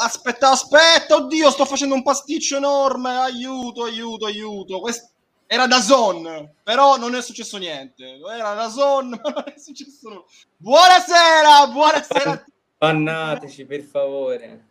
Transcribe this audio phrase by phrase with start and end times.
[0.00, 4.80] aspetta, aspetta, oddio, sto facendo un pasticcio enorme, aiuto, aiuto, aiuto.
[4.80, 5.08] Quest...
[5.46, 8.20] Era da Zon, però non è successo niente.
[8.32, 10.24] Era da Zon, ma non è successo nulla.
[10.56, 12.44] Buonasera, buonasera.
[12.78, 14.68] Bannateci, per favore.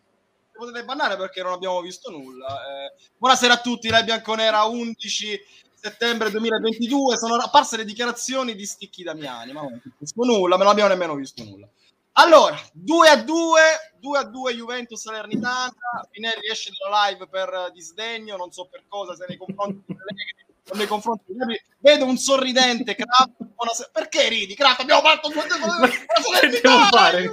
[0.53, 2.47] Potete bannare perché non abbiamo visto nulla.
[2.47, 5.39] Eh, buonasera a tutti, Rai Bianconera 11
[5.73, 7.17] settembre 2022.
[7.17, 11.15] Sono apparse le dichiarazioni di Sticchi Damiani, ma non visto nulla, me non abbiamo nemmeno
[11.15, 11.67] visto nulla.
[12.19, 13.61] Allora, 2 a 2,
[13.97, 15.73] 2 a 2 Juventus Salernitana,
[16.11, 19.97] Pinelli esce dalla live per disdegno, non so per cosa, se nei confronti di
[20.73, 23.89] nei confronti di vedo un sorridente Kraft, buonasera.
[23.93, 24.81] perché ridi Kraft?
[24.81, 25.41] Abbiamo fatto due
[26.51, 27.31] che devo fare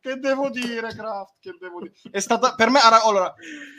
[0.00, 1.34] che devo dire Kraft?
[1.38, 3.32] Che devo dire è stata per me allora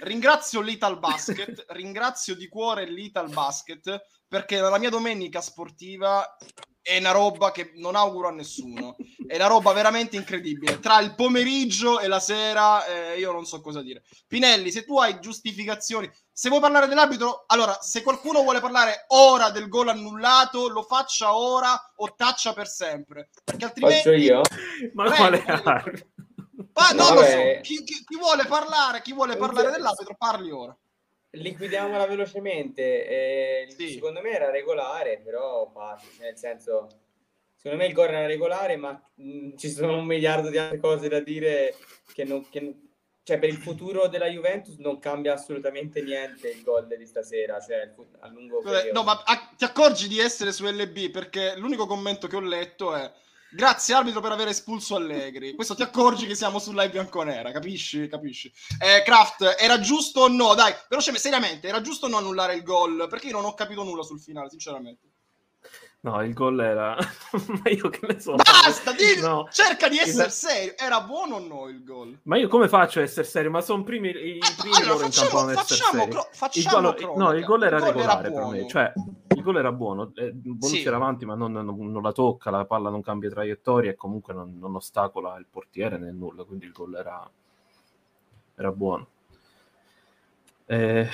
[0.04, 6.26] ringrazio l'Ital Basket ringrazio di cuore l'Ital Basket perché nella mia domenica sportiva
[6.82, 8.96] è una roba che non auguro a nessuno.
[9.26, 10.80] È una roba veramente incredibile.
[10.80, 14.04] Tra il pomeriggio e la sera, eh, io non so cosa dire.
[14.28, 19.52] Pinelli, se tu hai giustificazioni, se vuoi parlare dell'arbitro, allora, se qualcuno vuole parlare ora
[19.52, 23.30] del gol annullato, lo faccia ora o taccia per sempre.
[23.44, 23.98] Perché altrimenti...
[23.98, 24.42] Faccio io?
[24.94, 26.08] Ma Beh, quale arbitro?
[26.74, 27.60] Ma non lo so.
[27.62, 30.76] Chi, chi, chi, vuole parlare, chi vuole parlare dell'arbitro, parli ora
[31.32, 33.08] liquidiamola velocemente.
[33.08, 33.94] Eh, sì.
[33.94, 36.88] Secondo me era regolare, però basta, nel senso,
[37.56, 40.80] secondo me il gol era regolare, ma mh, mm, ci sono un miliardo di altre
[40.80, 41.76] cose da dire
[42.14, 42.76] che non, che,
[43.24, 47.94] cioè per il futuro della Juventus non cambia assolutamente niente il gol di stasera, cioè
[48.20, 49.00] a lungo periodo.
[49.00, 52.96] No, ma a, ti accorgi di essere su LB perché l'unico commento che ho letto
[52.96, 53.12] è
[53.54, 55.56] Grazie arbitro per aver espulso Allegri.
[55.56, 58.08] Questo ti accorgi che siamo sulla bianconera, capisci?
[58.08, 58.50] Capisci?
[58.80, 60.54] Eh, Kraft, era giusto o no?
[60.54, 63.08] Dai, velocemente, seriamente, era giusto o no annullare il gol?
[63.10, 65.11] Perché io non ho capito nulla sul finale, sinceramente.
[66.04, 66.98] No, il gol era...
[67.64, 68.34] Ma io che ne so.
[68.34, 69.22] Basta, di...
[69.22, 69.48] no.
[69.52, 70.32] cerca di essere il...
[70.32, 70.74] serio.
[70.76, 72.18] Era buono o no il gol?
[72.24, 73.52] Ma io come faccio a essere serio?
[73.52, 76.10] Ma sono primi, i ah, primi allora, loro facciamo, in seri.
[76.10, 78.68] Cro- facciamo il gol, no, il gol era il gol regolare era per me.
[78.68, 78.94] Cioè,
[79.36, 80.12] il gol era buono.
[80.16, 80.88] Eh, Bonucci sì.
[80.88, 84.34] era avanti, ma non, non, non, la tocca, la palla non cambia traiettoria e comunque
[84.34, 86.44] non, non ostacola il portiere né nulla.
[86.46, 87.30] Quindi il gol era,
[88.56, 89.08] era buono.
[90.66, 91.10] Eh,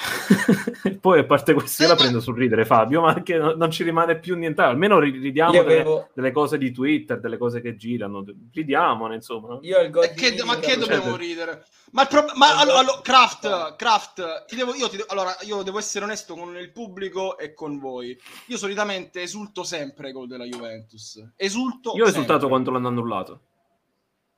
[1.02, 3.84] poi a parte questo io la prendo sul ridere Fabio, ma che non, non ci
[3.84, 5.92] rimane più niente, almeno ridiamo avevo...
[5.92, 9.58] delle, delle, cose di Twitter, delle cose che girano, ridiamone insomma.
[9.62, 11.66] Io il eh, che, ma che dobbiamo ridere?
[11.92, 12.26] Ma, pro...
[12.36, 16.56] ma allora, allora, Craft, Craft, ti devo, io, ti, allora, io devo essere onesto con
[16.56, 18.16] il pubblico e con voi.
[18.48, 21.32] Io solitamente esulto sempre gol della Juventus.
[21.36, 23.42] Esulto Io ho esultato quando l'hanno annullato.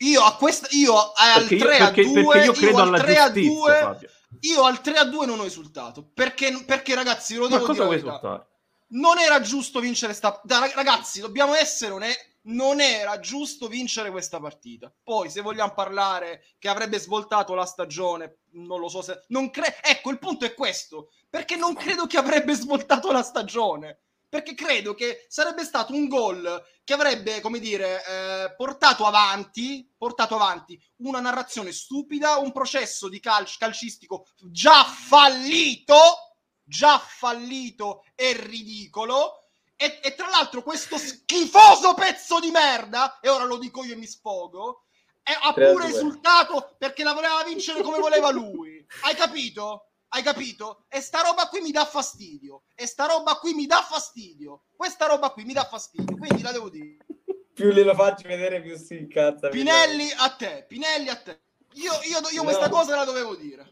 [0.01, 3.17] Io a questa io al 3 io, perché, a 2 perché io credo alla 3
[3.17, 4.09] a 2 Fabio
[4.41, 7.95] io al 3 a 2 non ho esultato perché, perché ragazzi, lo devo dire.
[7.95, 8.47] Esultare?
[8.91, 10.41] Non era giusto vincere sta
[10.73, 12.27] ragazzi, dobbiamo essere onesti.
[12.41, 14.91] Non era giusto vincere questa partita.
[15.03, 19.23] Poi, se vogliamo parlare che avrebbe svoltato la stagione, non lo so se.
[19.27, 21.11] Non cre- ecco, il punto è questo.
[21.29, 26.63] Perché non credo che avrebbe svoltato la stagione perché credo che sarebbe stato un gol
[26.83, 33.19] che avrebbe, come dire, eh, portato avanti, portato avanti una narrazione stupida, un processo di
[33.19, 35.95] calcio calcistico già fallito,
[36.63, 39.45] già fallito e ridicolo.
[39.75, 43.97] E, e, tra l'altro questo schifoso pezzo di merda, e ora lo dico io e
[43.97, 44.83] mi sfogo,
[45.23, 48.85] è, ha pure esultato perché la voleva vincere come voleva lui.
[49.03, 49.88] Hai capito?
[50.11, 50.85] Hai capito?
[50.89, 52.63] E sta roba qui mi dà fastidio.
[52.75, 54.63] E sta roba qui mi dà fastidio.
[54.75, 56.17] Questa roba qui mi dà fastidio.
[56.17, 56.97] Quindi la devo dire.
[57.53, 59.49] più glielo faccio vedere, più si incazza.
[59.49, 60.65] Pinelli a te.
[60.67, 61.41] Pinelli a te.
[61.73, 62.43] Io, io, io no.
[62.43, 63.71] questa cosa la dovevo dire.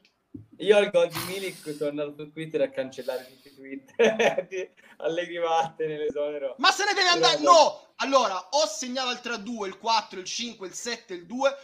[0.58, 3.94] Io al gol di Milik sono andato su Twitter a cancellare tutti i tweet.
[4.98, 6.56] Allegri vattene, l'esonero.
[6.60, 7.40] Ma se ne deve andare.
[7.40, 7.94] No!
[7.98, 11.56] Allora, ho segnato il 3-2, il 4, il 5, il 7, il 2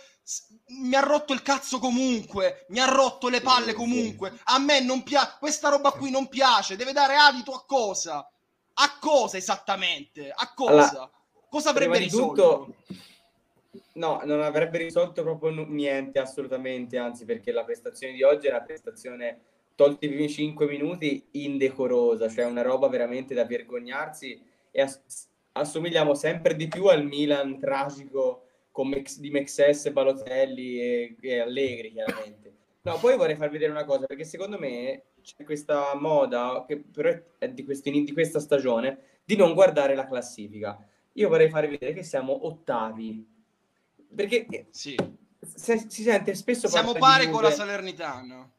[0.68, 4.34] mi ha rotto il cazzo comunque, mi ha rotto le palle comunque.
[4.46, 8.28] A me non piace, questa roba qui non piace, deve dare adito a cosa?
[8.76, 10.32] A cosa esattamente?
[10.34, 10.72] A cosa?
[10.72, 11.12] Allora,
[11.50, 12.66] cosa avrebbe risolto?
[12.66, 12.76] Tutto,
[13.94, 18.62] no, non avrebbe risolto proprio niente assolutamente, anzi perché la prestazione di oggi è una
[18.62, 19.42] prestazione
[19.76, 26.14] tolti i primi 5 minuti indecorosa, cioè una roba veramente da vergognarsi e ass- assomigliamo
[26.14, 28.43] sempre di più al Milan tragico
[28.74, 32.54] con Mex, di Mexes, Balotelli e, e Allegri, chiaramente.
[32.82, 37.16] No, poi vorrei farvi vedere una cosa, perché secondo me c'è questa moda, che però
[37.38, 40.78] è di, questi, di questa stagione, di non guardare la classifica.
[41.14, 43.26] Io vorrei farvi vedere che siamo ottavi.
[44.14, 44.98] Perché sì.
[45.40, 46.68] se, si sente spesso...
[46.68, 48.52] Siamo pari con la Salernitana.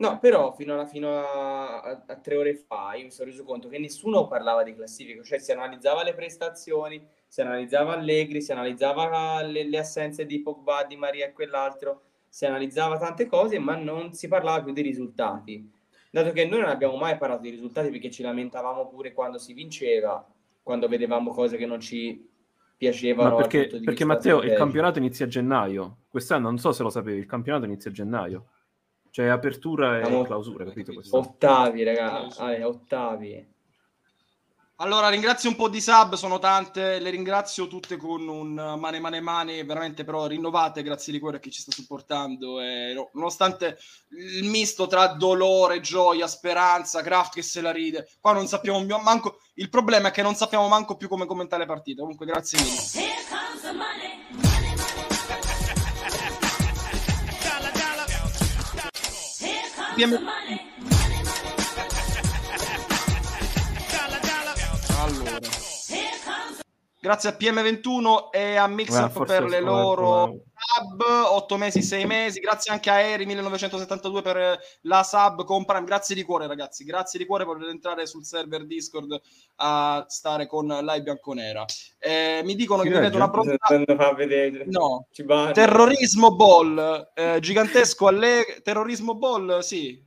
[0.00, 3.42] No, però fino, a, fino a, a, a, tre ore fa io mi sono reso
[3.42, 8.52] conto che nessuno parlava di classifica, cioè si analizzava le prestazioni, si analizzava Allegri, si
[8.52, 13.74] analizzava le, le assenze di Pogba, di Maria e quell'altro, si analizzava tante cose, ma
[13.74, 15.68] non si parlava più dei risultati.
[16.10, 19.52] Dato che noi non abbiamo mai parlato di risultati perché ci lamentavamo pure quando si
[19.52, 20.24] vinceva,
[20.62, 22.24] quando vedevamo cose che non ci
[22.76, 23.30] piacevano.
[23.30, 26.04] Ma perché, perché Matteo, il campionato inizia a gennaio.
[26.08, 28.46] Quest'anno non so se lo sapevi, il campionato inizia a gennaio.
[29.10, 30.92] Cioè apertura e Siamo clausura, capito?
[31.10, 33.56] Ottavi, ragazzi, ah, ottavi.
[34.80, 39.20] Allora, ringrazio un po' di sub, sono tante, le ringrazio tutte con un mane mane
[39.20, 43.76] mane, veramente però rinnovate, grazie di cuore a chi ci sta supportando, e, no, nonostante
[44.10, 49.40] il misto tra dolore, gioia, speranza, Kraft che se la ride, qua non sappiamo manco,
[49.54, 53.08] il problema è che non sappiamo manco più come commentare le partite, comunque grazie mille.
[59.98, 60.67] Bienvenido.
[67.08, 72.38] Grazie a PM21 e a Mixup per le loro sub, 8 mesi, 6 mesi.
[72.38, 75.86] Grazie anche a Eri 1972 per la sub con Prime.
[75.86, 76.84] Grazie di cuore, ragazzi.
[76.84, 79.18] Grazie di cuore per entrare sul server Discord
[79.56, 81.64] a stare con Live Bianconera.
[81.98, 83.56] Eh, mi dicono che mi vedo una pronta.
[84.66, 85.06] No,
[85.54, 89.60] terrorismo ball eh, gigantesco alle terrorismo ball.
[89.60, 89.98] Sì,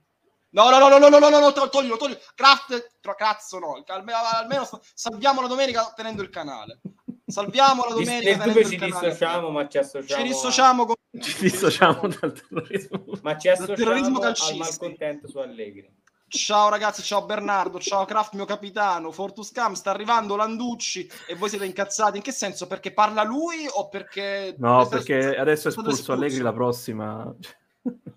[0.54, 2.20] No, no, no, no, no, no, no, no, toglilo, toglilo.
[2.36, 3.84] Craft, tro, cazzo no.
[3.88, 6.82] Almeno, almeno salviamo la domenica tenendo il canale.
[7.26, 8.92] Salviamo la domenica tenendo il canale.
[8.92, 10.22] Ci dissociamo, ma ci associamo.
[10.22, 10.96] Ci dissociamo, con...
[11.22, 13.04] ci dissociamo dal terrorismo.
[13.22, 16.00] Ma ci associamo dal al malcontento su Allegri.
[16.28, 21.50] Ciao ragazzi, ciao Bernardo, ciao Kraft, mio capitano, Fortus Cam, sta arrivando Landucci e voi
[21.50, 22.16] siete incazzati.
[22.16, 22.68] In che senso?
[22.68, 24.56] Perché parla lui o perché...
[24.58, 27.36] No, perché adesso è espulso, espulso Allegri la prossima.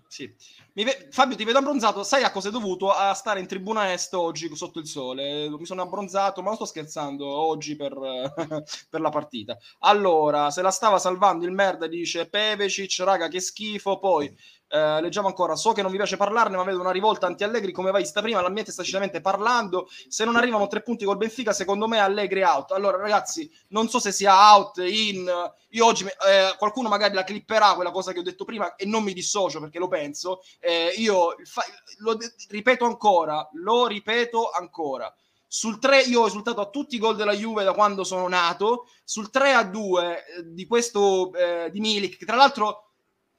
[0.07, 0.33] Sì.
[0.83, 2.03] Ve- Fabio, ti vedo abbronzato.
[2.03, 2.91] Sai a cosa è dovuto?
[2.91, 5.49] A stare in tribuna est oggi sotto il sole.
[5.49, 7.25] Mi sono abbronzato, ma non sto scherzando.
[7.25, 7.93] Oggi per,
[8.89, 9.57] per la partita.
[9.79, 13.99] Allora, se la stava salvando il merda, dice Pevecic, raga, che schifo.
[13.99, 14.35] Poi
[14.67, 17.91] eh, leggiamo ancora, so che non vi piace parlarne, ma vedo una rivolta anti-Allegri come
[17.91, 21.87] vai sta prima, l'ambiente sta decisamente parlando, se non arrivano tre punti col Benfica, secondo
[21.87, 22.71] me Allegri out.
[22.71, 25.31] Allora ragazzi, non so se sia out, in,
[25.69, 29.03] io oggi, eh, qualcuno magari la clipperà quella cosa che ho detto prima e non
[29.03, 31.63] mi dissocio perché lo penso, eh, io fa,
[31.99, 32.17] lo
[32.49, 35.13] ripeto ancora, lo ripeto ancora.
[35.47, 38.87] Sul 3 io ho esultato a tutti i gol della Juve da quando sono nato.
[39.03, 42.85] Sul 3 a 2 eh, di questo eh, di Milik, che tra l'altro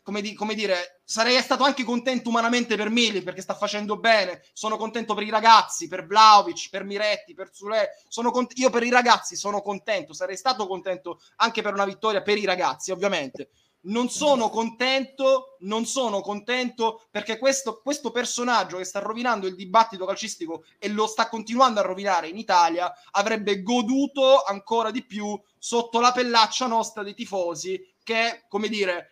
[0.06, 4.40] come, di, come, dire, sarei stato anche contento umanamente per Mili perché sta facendo bene.
[4.52, 7.88] Sono contento per i ragazzi, per Vlaovic, per Miretti, per Zule.
[8.08, 12.38] Cont- io per i ragazzi sono contento, sarei stato contento anche per una vittoria per
[12.38, 13.48] i ragazzi, ovviamente.
[13.86, 20.04] Non sono contento, non sono contento perché questo, questo personaggio che sta rovinando il dibattito
[20.06, 26.00] calcistico e lo sta continuando a rovinare in Italia avrebbe goduto ancora di più sotto
[26.00, 29.10] la pellaccia nostra dei tifosi che, come dire,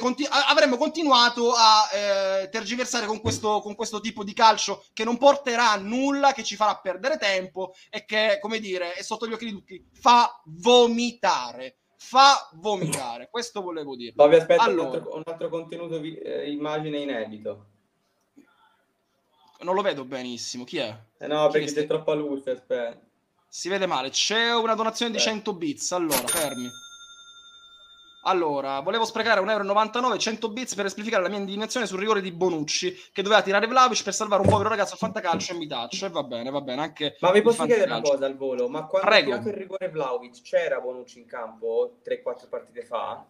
[0.00, 5.18] Continu- avremmo continuato a eh, tergiversare con questo, con questo, tipo di calcio che non
[5.18, 9.32] porterà a nulla, che ci farà perdere tempo e che, come dire, è sotto gli
[9.32, 11.81] occhi di tutti, fa vomitare.
[12.04, 14.12] Fa vomitare, questo volevo dire.
[14.12, 17.66] Bobby, aspetta, allora, un, altro, un altro contenuto, vi- eh, immagine inedito.
[19.60, 20.94] Non lo vedo benissimo, chi è?
[21.18, 23.00] Eh no, chi perché c'è troppa luce, aspetta.
[23.48, 26.68] Si vede male, c'è una donazione di 100 bits, allora, fermi.
[28.24, 32.30] Allora, volevo sprecare 1,99 euro 100 bits per esplicare la mia indignazione sul rigore di
[32.30, 36.06] Bonucci che doveva tirare Vlaovic per salvare un povero ragazzo al fantacalcio e mi taccio.
[36.06, 36.82] E va bene, va bene.
[36.82, 38.68] Anche ma vi posso chiedere una cosa al volo?
[38.68, 39.32] Ma quando Prego.
[39.32, 43.24] ha tirato il rigore Vlaovic c'era Bonucci in campo 3-4 partite fa?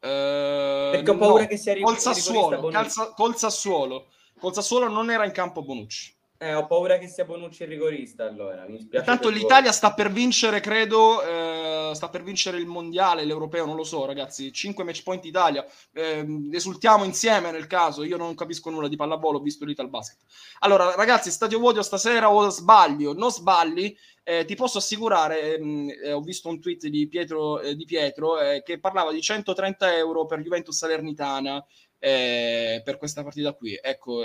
[0.00, 1.48] Uh, Perché ho paura no.
[1.48, 4.06] che sia col Sassuolo, calza, col Sassuolo.
[4.40, 6.12] Col Sassuolo non era in campo Bonucci.
[6.42, 8.66] Eh, ho paura che sia Bonucci il rigorista allora.
[8.66, 9.72] Mi Intanto l'Italia voi.
[9.72, 14.52] sta per vincere, credo, eh, sta per vincere il mondiale, l'europeo, non lo so, ragazzi.
[14.52, 15.64] 5 match point Italia.
[15.92, 18.02] Eh, esultiamo insieme nel caso.
[18.02, 20.18] Io non capisco nulla di pallavolo, ho visto l'Ital Basket.
[20.58, 23.12] Allora, ragazzi, stadio vuoto stasera o sbaglio?
[23.12, 23.96] Non sbagli.
[24.24, 27.84] Eh, ti posso assicurare, mh, mm, eh, ho visto un tweet di Pietro, eh, di
[27.84, 28.34] Pietro
[28.64, 31.64] che parlava di 130 euro per Juventus Salernitana
[32.00, 33.78] per questa partita qui.
[33.80, 34.24] Ecco,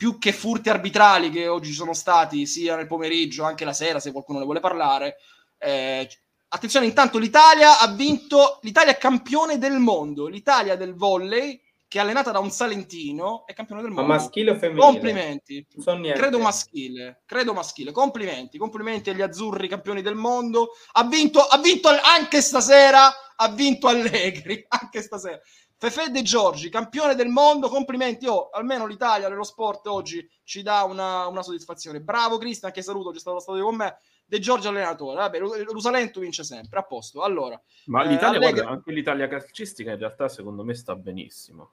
[0.00, 4.00] più che furti arbitrali che oggi ci sono stati sia nel pomeriggio, anche la sera,
[4.00, 5.16] se qualcuno ne vuole parlare.
[5.58, 6.08] Eh,
[6.48, 12.00] attenzione, intanto l'Italia ha vinto, l'Italia è campione del mondo, l'Italia del volley, che è
[12.00, 14.08] allenata da un salentino, è campione del mondo.
[14.08, 14.86] Ma maschile o femminile?
[14.86, 15.66] Complimenti.
[16.14, 17.92] Credo maschile, credo maschile.
[17.92, 20.70] Complimenti, complimenti agli azzurri campioni del mondo.
[20.92, 25.38] Ha vinto, ha vinto anche stasera, ha vinto Allegri, anche stasera
[25.82, 28.26] Fefe De Giorgi, campione del mondo, complimenti.
[28.26, 32.02] Oh, almeno l'Italia nello sport oggi ci dà una, una soddisfazione.
[32.02, 33.96] Bravo Cristian, che saluto, c'è stato stato con me.
[34.26, 37.22] De Giorgio allenatore, vabbè, l'Usalento vince sempre, a posto.
[37.22, 41.72] Allora, ma l'Italia, eh, guarda, anche l'Italia calcistica in realtà secondo me sta benissimo.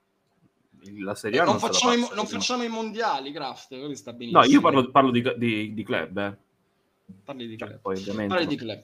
[1.02, 4.40] La Serie A non, non, facciamo, i, non facciamo, i, mondiali, Kraft, sta benissimo.
[4.40, 6.38] No, io parlo, parlo di, di, di, club, eh.
[7.26, 7.82] Parli di cioè, club.
[7.82, 8.84] Poi, ovviamente, Parli di club.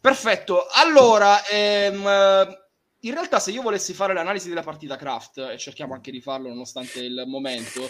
[0.00, 0.66] Perfetto.
[0.70, 2.62] Allora, ehm,
[3.04, 6.48] in realtà se io volessi fare l'analisi della partita Kraft, e cerchiamo anche di farlo
[6.48, 7.88] nonostante il momento,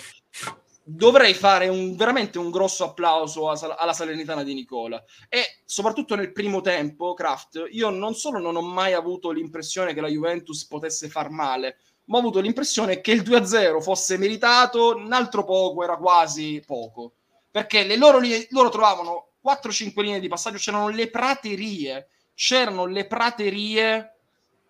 [0.82, 5.02] dovrei fare un, veramente un grosso applauso alla Salernitana di Nicola.
[5.28, 10.00] E soprattutto nel primo tempo Kraft io non solo non ho mai avuto l'impressione che
[10.00, 15.12] la Juventus potesse far male ma ho avuto l'impressione che il 2-0 fosse meritato un
[15.12, 17.14] altro poco era quasi poco.
[17.50, 24.13] Perché le loro, loro trovavano 4-5 linee di passaggio c'erano le praterie c'erano le praterie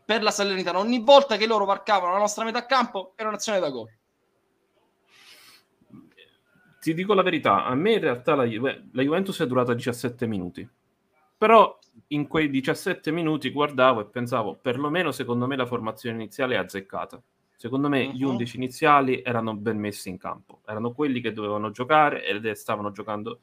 [0.04, 3.70] per la Salernitana ogni volta che loro varcavano la nostra metà campo era un'azione da
[3.70, 3.90] gol
[6.84, 10.26] ti dico la verità, a me in realtà la, Ju- la Juventus è durata 17
[10.26, 10.68] minuti,
[11.38, 16.58] però in quei 17 minuti guardavo e pensavo, perlomeno secondo me la formazione iniziale è
[16.58, 17.22] azzeccata.
[17.56, 18.12] Secondo me uh-huh.
[18.12, 18.62] gli 11 mhm.
[18.62, 23.40] iniziali erano ben messi in campo, erano quelli che dovevano giocare ed stavano giocando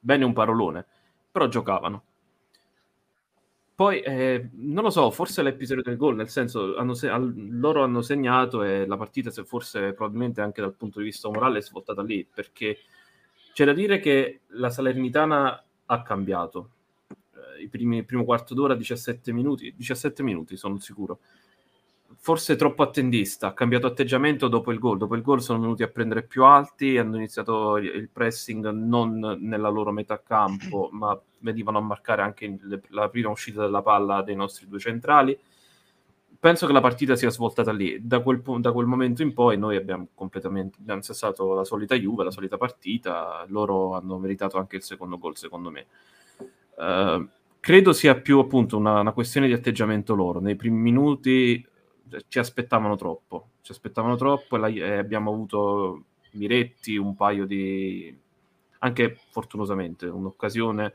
[0.00, 0.84] bene un parolone,
[1.30, 2.02] però giocavano.
[3.76, 7.82] Poi, eh, non lo so, forse l'episodio del gol, nel senso, hanno se- al- loro
[7.82, 11.62] hanno segnato e la partita, se forse probabilmente anche dal punto di vista morale, è
[11.62, 12.78] svoltata lì, perché
[13.52, 16.70] c'è da dire che la Salernitana ha cambiato.
[17.58, 21.18] Eh, primi, il primo quarto d'ora, 17 minuti, 17 minuti sono sicuro
[22.24, 24.96] forse troppo attendista, ha cambiato atteggiamento dopo il gol.
[24.96, 29.68] Dopo il gol sono venuti a prendere più alti, hanno iniziato il pressing non nella
[29.68, 34.66] loro metà campo, ma venivano a marcare anche la prima uscita della palla dei nostri
[34.66, 35.38] due centrali.
[36.40, 37.98] Penso che la partita sia svoltata lì.
[38.00, 42.24] Da quel, da quel momento in poi noi abbiamo completamente abbiamo cessato la solita Juve,
[42.24, 43.44] la solita partita.
[43.48, 45.86] Loro hanno meritato anche il secondo gol, secondo me.
[46.76, 47.28] Uh,
[47.60, 50.40] credo sia più appunto una, una questione di atteggiamento loro.
[50.40, 51.72] Nei primi minuti
[52.28, 58.16] ci aspettavano troppo, ci aspettavano troppo e, la, e abbiamo avuto Miretti, un paio di...
[58.80, 60.92] anche fortunosamente, un'occasione,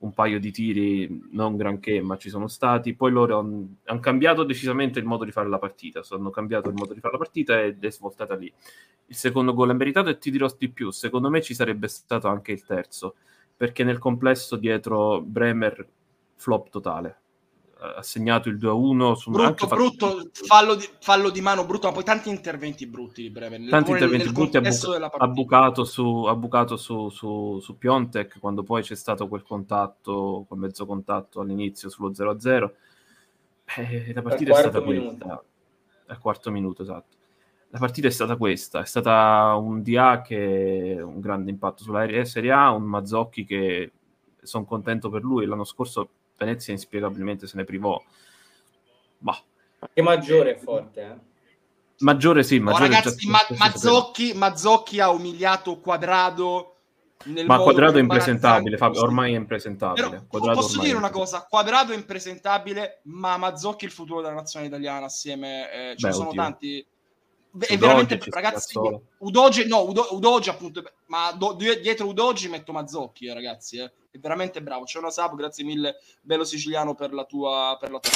[0.00, 2.94] un paio di tiri, non granché, ma ci sono stati.
[2.94, 6.74] Poi loro hanno han cambiato decisamente il modo di fare la partita, hanno cambiato il
[6.74, 8.52] modo di fare la partita ed è svoltata lì.
[9.06, 12.28] Il secondo gol è meritato e ti dirò di più, secondo me ci sarebbe stato
[12.28, 13.14] anche il terzo,
[13.56, 15.88] perché nel complesso dietro Bremer
[16.36, 17.20] flop totale
[17.80, 22.02] ha segnato il 2-1 su brutto, brutto fallo, di, fallo, di, mano brutto ma poi
[22.02, 26.76] tanti interventi brutti di Bremen tanti interventi brutti ha, bu- ha, bucato, su, ha bucato
[26.76, 32.10] su, su, su, Piontek quando poi c'è stato quel contatto quel mezzo contatto all'inizio sullo
[32.10, 32.70] 0-0
[33.76, 35.44] eh, la partita è stata questa.
[36.06, 37.16] al quarto minuto esatto.
[37.70, 42.24] La partita è stata questa è stata un DA che ha un grande impatto sulla
[42.24, 43.92] Serie A un Mazzocchi che
[44.42, 46.08] sono contento per lui l'anno scorso
[46.38, 48.00] Venezia inspiegabilmente se ne privò.
[49.18, 49.42] Bah.
[49.92, 51.26] Che maggiore è forte, eh?
[52.00, 56.74] Maggiore sì, maggiore oh, ragazzi, ma- Mazzocchi, Mazzocchi ha umiliato Quadrado
[57.44, 60.26] ma Quadrado è impresentabile, Fabio, ormai è impresentabile.
[60.30, 64.66] Però, posso dire una cosa, Quadrado è impresentabile, ma Mazzocchi è il futuro della nazione
[64.66, 66.40] italiana assieme, eh, ci Beh, sono oddio.
[66.40, 66.86] tanti
[67.58, 68.78] è veramente ragazzi
[69.18, 73.90] Udogi no Udo, Udogi appunto ma do, dietro Udogi metto Mazzocchi eh, ragazzi eh.
[74.18, 78.00] È veramente bravo c'è una sub grazie mille bello siciliano per la tua per la
[78.00, 78.10] tua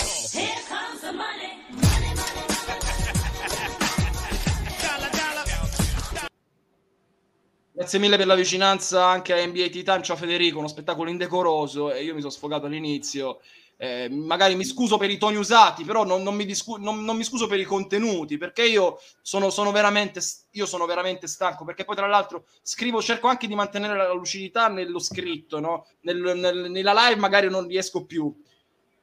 [7.74, 10.02] Grazie mille per la vicinanza anche a NBA Titan.
[10.04, 13.40] Ciao Federico, uno spettacolo indecoroso e io mi sono sfogato all'inizio.
[13.76, 17.16] Eh, magari mi scuso per i toni usati, però non, non, mi, discu- non, non
[17.16, 20.20] mi, scuso per i contenuti, perché io sono, sono, veramente,
[20.52, 24.68] io sono veramente stanco, perché poi tra l'altro scrivo, cerco anche di mantenere la lucidità
[24.68, 25.86] nello scritto, no?
[26.02, 28.32] nel, nel, nella live magari non riesco più,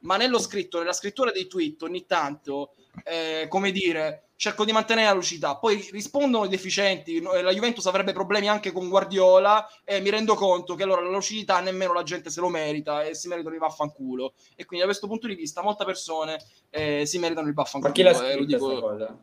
[0.01, 5.07] ma nello scritto, nella scrittura dei tweet ogni tanto, eh, come dire, cerco di mantenere
[5.07, 5.57] la lucidità.
[5.57, 10.75] Poi rispondono i deficienti, la Juventus avrebbe problemi anche con Guardiola e mi rendo conto
[10.75, 14.35] che allora la lucidità nemmeno la gente se lo merita e si meritano il vaffanculo.
[14.55, 17.89] E quindi da questo punto di vista molte persone eh, si meritano il vaffanculo.
[17.89, 18.79] Ma chi l'ha eh, lo dico...
[18.79, 19.17] cosa?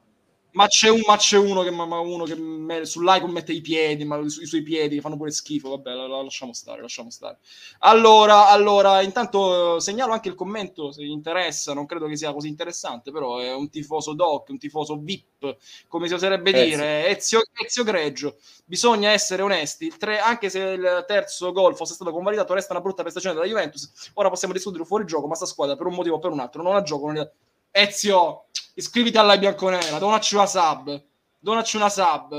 [0.57, 4.05] Ma c'è, un, ma c'è uno che, ma, uno che me, sull'icon mette i piedi,
[4.07, 5.69] ma i, i suoi piedi fanno pure schifo.
[5.69, 7.39] Vabbè, la, la, lasciamo stare, lasciamo stare.
[7.81, 11.75] Allora, allora, intanto segnalo anche il commento se vi interessa.
[11.75, 15.57] Non credo che sia così interessante, però è un tifoso doc, un tifoso VIP,
[15.89, 17.09] come si oserebbe eh, dire.
[17.09, 18.37] Ezio, Ezio Greggio.
[18.65, 19.93] Bisogna essere onesti.
[19.99, 24.11] Tre, anche se il terzo gol fosse stato convalidato, resta una brutta prestazione della Juventus.
[24.15, 26.63] Ora possiamo discutere fuori gioco, ma sta squadra per un motivo o per un altro
[26.63, 27.07] non ha gioco.
[27.09, 27.31] Non è
[27.79, 31.05] Ezio, iscriviti alla bianconera, donaci una sub.
[31.39, 32.33] Donaci una sub,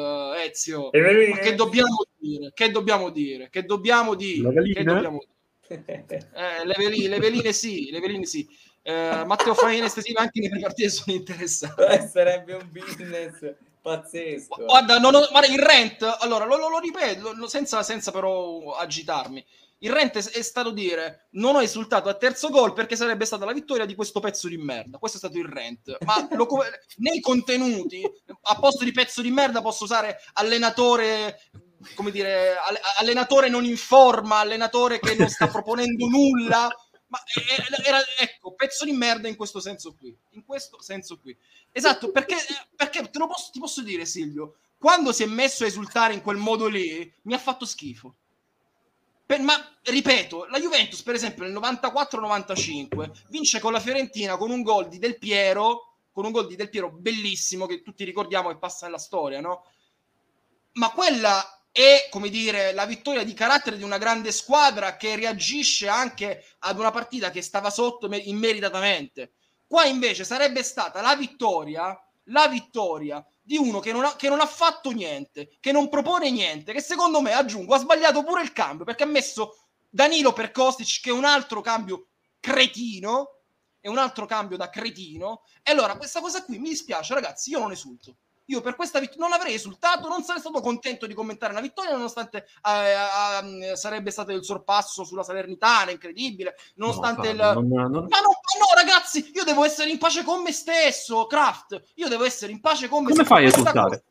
[0.44, 0.90] Ezio.
[0.92, 2.52] Ma che dobbiamo dire?
[2.54, 3.50] Che dobbiamo dire?
[3.52, 4.52] Che dobbiamo dire?
[4.74, 5.30] Che dobbiamo dire?
[5.70, 8.48] Eh, le, veline, le veline sì, le veline sì.
[8.82, 11.82] Eh, Matteo Faina estettiva anche nelle partite sono interessanti.
[11.84, 14.66] Eh, sarebbe un business pazzesco.
[14.66, 18.76] Guarda, non ho, guarda il rent, allora lo, lo, lo ripeto lo, senza, senza però
[18.76, 19.46] agitarmi.
[19.80, 23.46] Il rent è, è, stato dire non ho esultato a terzo gol perché sarebbe stata
[23.46, 24.98] la vittoria di questo pezzo di merda.
[24.98, 25.98] Questo è stato il rent.
[26.04, 26.48] Ma lo,
[26.98, 28.02] nei contenuti,
[28.42, 31.40] a posto di pezzo di merda, posso usare allenatore
[31.94, 32.56] come dire,
[32.98, 36.70] allenatore non in forma, allenatore che non sta proponendo nulla.
[37.10, 37.20] Ma
[37.86, 40.16] era, ecco, pezzo di merda in questo senso qui.
[40.32, 41.38] In questo senso qui.
[41.72, 42.36] Esatto, perché,
[42.76, 46.22] perché te lo posso, ti posso dire, Silvio, quando si è messo a esultare in
[46.22, 48.16] quel modo lì, mi ha fatto schifo.
[49.28, 54.62] Per, ma ripeto, la Juventus, per esempio, nel 94-95 vince con la Fiorentina con un
[54.62, 58.58] gol di Del Piero, con un gol di Del Piero bellissimo che tutti ricordiamo che
[58.58, 59.66] passa nella storia, no?
[60.76, 65.90] Ma quella è, come dire, la vittoria di carattere di una grande squadra che reagisce
[65.90, 69.34] anche ad una partita che stava sotto immeritatamente.
[69.68, 74.40] Qua invece sarebbe stata la vittoria, la vittoria di uno che non, ha, che non
[74.40, 78.54] ha fatto niente, che non propone niente, che secondo me, aggiungo, ha sbagliato pure il
[78.54, 83.42] cambio, perché ha messo Danilo per Kostic, che è un altro cambio cretino,
[83.80, 87.60] è un altro cambio da cretino, e allora questa cosa qui mi dispiace, ragazzi, io
[87.60, 88.18] non esulto.
[88.50, 91.92] Io per questa vittoria non avrei esultato, non sarei stato contento di commentare una vittoria,
[91.92, 97.68] nonostante eh, eh, sarebbe stato il sorpasso sulla Salernitana, incredibile, nonostante no, il...
[97.68, 98.08] Non, non...
[98.08, 102.24] Ma, no, no, ragazzi, io devo essere in pace con me stesso, Kraft, io devo
[102.24, 103.34] essere in pace con me Come stesso.
[103.34, 104.04] Come fai a esultare?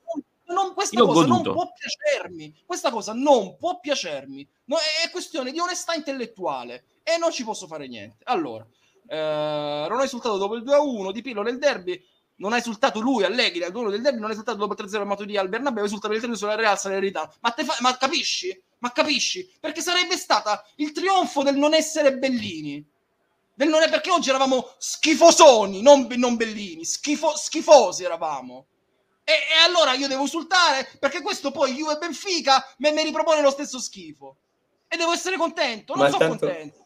[0.48, 2.62] Non, questa Io cosa non può piacermi.
[2.64, 4.48] Questa cosa non può piacermi.
[4.66, 8.18] No, è questione di onestà intellettuale e non ci posso fare niente.
[8.24, 8.64] Allora,
[9.08, 12.00] eh, non ho insultato dopo il 2-1 di Pillo nel derby
[12.36, 14.96] non ha esultato lui Allegri al duello del derby, non ha esultato dopo il 3-0
[14.96, 17.32] al Matuidi al Bernabeu, ha esultato il 3 sulla Real Salernitana.
[17.40, 18.62] Ma, fa- ma capisci?
[18.78, 19.50] Ma capisci?
[19.58, 22.84] Perché sarebbe stata il trionfo del non essere bellini.
[23.54, 28.66] Del non è perché oggi eravamo schifosoni, non, non bellini, schifo- schifosi eravamo.
[29.24, 33.80] E, e, allora io devo esultare perché questo poi Juve Benfica mi ripropone lo stesso
[33.80, 34.36] schifo.
[34.88, 36.84] E devo essere contento, non ma sono contento.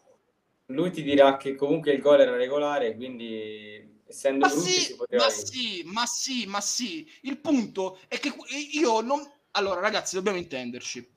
[0.67, 5.29] Lui ti dirà che comunque il gol era regolare, quindi essendo ma brutti, sì, ma
[5.29, 7.11] sì, ma sì, ma sì.
[7.23, 8.33] Il punto è che
[8.73, 9.29] io non...
[9.53, 11.09] Allora, ragazzi, dobbiamo intenderci.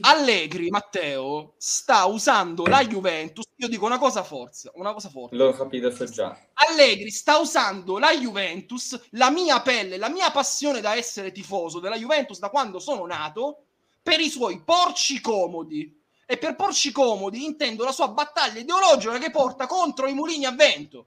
[0.00, 3.44] Allegri, Matteo, sta usando la Juventus.
[3.56, 5.36] Io dico una cosa forza, una cosa forte.
[5.36, 6.36] L'ho capito, so già.
[6.54, 11.96] Allegri sta usando la Juventus, la mia pelle, la mia passione da essere tifoso della
[11.96, 13.64] Juventus da quando sono nato,
[14.02, 15.96] per i suoi porci comodi.
[16.30, 20.50] E per porci comodi intendo la sua battaglia ideologica che porta contro i mulini a
[20.50, 21.06] vento.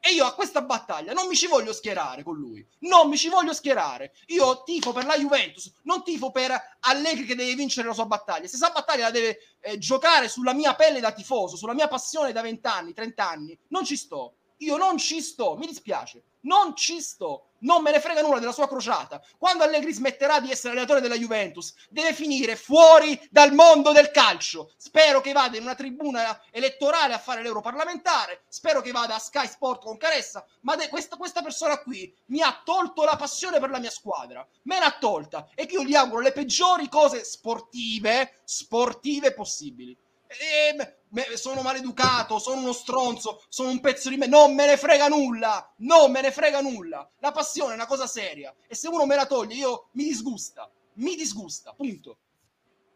[0.00, 2.66] E io a questa battaglia non mi ci voglio schierare con lui.
[2.80, 4.12] Non mi ci voglio schierare.
[4.26, 8.46] Io tifo per la Juventus, non tifo per Allegri che deve vincere la sua battaglia.
[8.46, 12.32] Se questa battaglia la deve eh, giocare sulla mia pelle da tifoso, sulla mia passione
[12.32, 14.34] da 20 anni, 30 anni, non ci sto.
[14.58, 16.22] Io non ci sto, mi dispiace.
[16.40, 19.22] Non ci sto non me ne frega nulla della sua crociata.
[19.38, 24.72] Quando Allegri smetterà di essere allenatore della Juventus, deve finire fuori dal mondo del calcio.
[24.76, 28.42] Spero che vada in una tribuna elettorale a fare l'europarlamentare.
[28.48, 30.44] Spero che vada a Sky Sport con Caressa.
[30.60, 34.46] Ma de- questa, questa, persona qui mi ha tolto la passione per la mia squadra.
[34.64, 35.48] Me l'ha tolta.
[35.54, 39.96] E io gli auguro le peggiori cose sportive, sportive possibili.
[40.28, 45.08] E, sono maleducato, sono uno stronzo, sono un pezzo di me, non me ne frega
[45.08, 47.08] nulla, non me ne frega nulla.
[47.20, 50.70] La passione è una cosa seria e se uno me la toglie io mi disgusta,
[50.94, 52.18] mi disgusta, punto.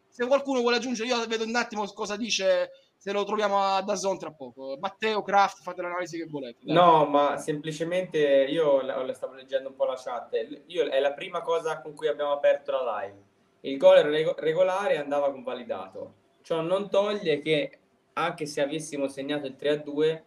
[0.09, 2.71] Se qualcuno vuole aggiungere, io vedo un attimo cosa dice,
[3.03, 4.77] se lo troviamo a Dazon tra poco.
[4.79, 6.59] Matteo, Kraft, fate l'analisi che volete.
[6.61, 6.75] Dai.
[6.75, 11.41] No, ma semplicemente io la, stavo leggendo un po' la chat, io, è la prima
[11.41, 13.23] cosa con cui abbiamo aperto la live.
[13.63, 16.21] Il gol regolare andava convalidato.
[16.43, 17.79] Ciò non toglie che
[18.15, 20.23] anche se avessimo segnato il 3-2,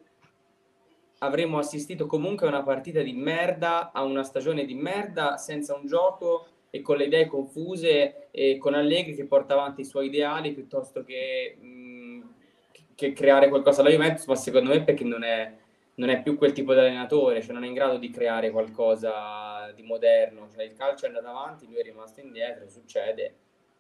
[1.20, 5.86] avremmo assistito comunque a una partita di merda, a una stagione di merda, senza un
[5.86, 10.52] gioco e con le idee confuse e con Allegri che porta avanti i suoi ideali
[10.52, 12.22] piuttosto che, mh,
[12.96, 15.54] che creare qualcosa alla Juventus, ma secondo me perché non è,
[15.96, 19.72] non è più quel tipo di allenatore, cioè non è in grado di creare qualcosa
[19.74, 23.36] di moderno, cioè il calcio è andato avanti, lui è rimasto indietro, succede.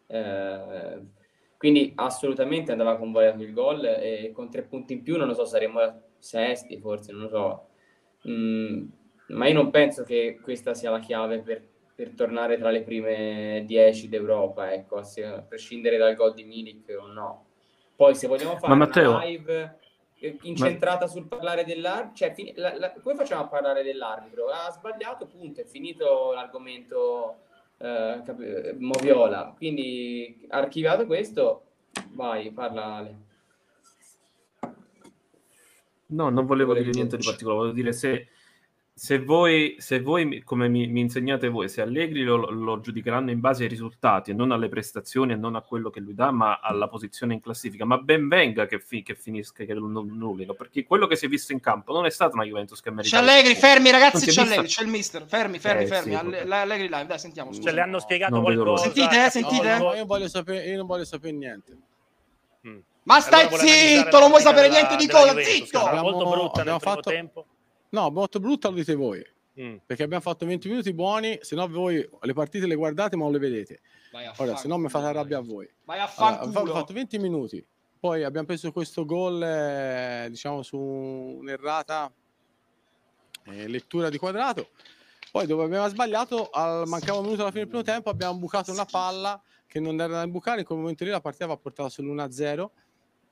[0.07, 1.23] Eh,
[1.57, 5.45] quindi assolutamente andava convogliato il gol e con tre punti in più non lo so,
[5.45, 7.67] saremmo sesti forse, non lo so.
[8.29, 8.85] Mm,
[9.27, 11.61] ma io non penso che questa sia la chiave per,
[11.95, 17.07] per tornare tra le prime dieci d'Europa, ecco, a prescindere dal gol di Milik o
[17.07, 17.45] no.
[17.95, 19.77] Poi se vogliamo fare ma Matteo, live...
[20.19, 21.11] eh, incentrata Ma...
[21.11, 22.15] sul parlare dell'arbitro.
[22.15, 22.91] Cioè, la, la...
[22.91, 24.47] come facciamo a parlare dell'arbitro?
[24.47, 27.37] Ha sbagliato, punto, è finito l'argomento
[27.85, 29.53] eh, cap- Moviola.
[29.55, 31.63] Quindi archiviato questo,
[32.13, 33.17] vai, parla Ale.
[36.07, 38.27] No, non volevo dire niente di particolare, volevo dire se
[38.97, 43.41] se voi, se voi come mi, mi, insegnate voi, se Allegri lo, lo, giudicheranno in
[43.41, 46.61] base ai risultati e non alle prestazioni e non a quello che lui dà, ma
[46.61, 50.85] alla posizione in classifica, ma ben venga che, fi, che finisca, che lo nullino, perché
[50.85, 53.17] quello che si è visto in campo non è stata una Juventus che merita.
[53.17, 56.55] C'è Allegri, fermi ragazzi, c'è Allegri, c'è il mister, fermi, fermi, eh, fermi, sì, Alle,
[56.55, 57.51] Allegri live, dai, sentiamo.
[57.51, 57.67] Scusa.
[57.67, 58.83] Ce le hanno spiegato qualcosa.
[58.83, 59.77] Sentite, sentite?
[59.77, 61.77] No, no, io, voglio sapere, io non voglio sapere niente.
[62.65, 62.77] Mm.
[63.03, 65.79] Ma stai allora zitto, non vuoi sapere niente di cosa, zitto!
[65.79, 67.09] Abbiamo, molto brutta nel fatto...
[67.09, 67.45] tempo
[67.89, 69.25] No, molto brutta lo dite voi.
[69.59, 69.77] Mm.
[69.85, 73.31] Perché abbiamo fatto 20 minuti buoni, se no voi le partite le guardate ma non
[73.31, 73.81] le vedete.
[74.37, 75.69] Ora, se no mi fate arrabbia a voi.
[75.85, 77.65] Vai a allora, abbiamo fatto 20 minuti,
[77.99, 82.11] poi abbiamo preso questo gol, eh, diciamo, su un'errata
[83.45, 84.69] eh, lettura di quadrato.
[85.31, 88.71] Poi dove abbiamo sbagliato, al, mancava un minuto alla fine del primo tempo, abbiamo bucato
[88.71, 91.89] una palla che non era da bucare, in quel momento lì la partita va portata
[91.89, 92.69] sull'1-0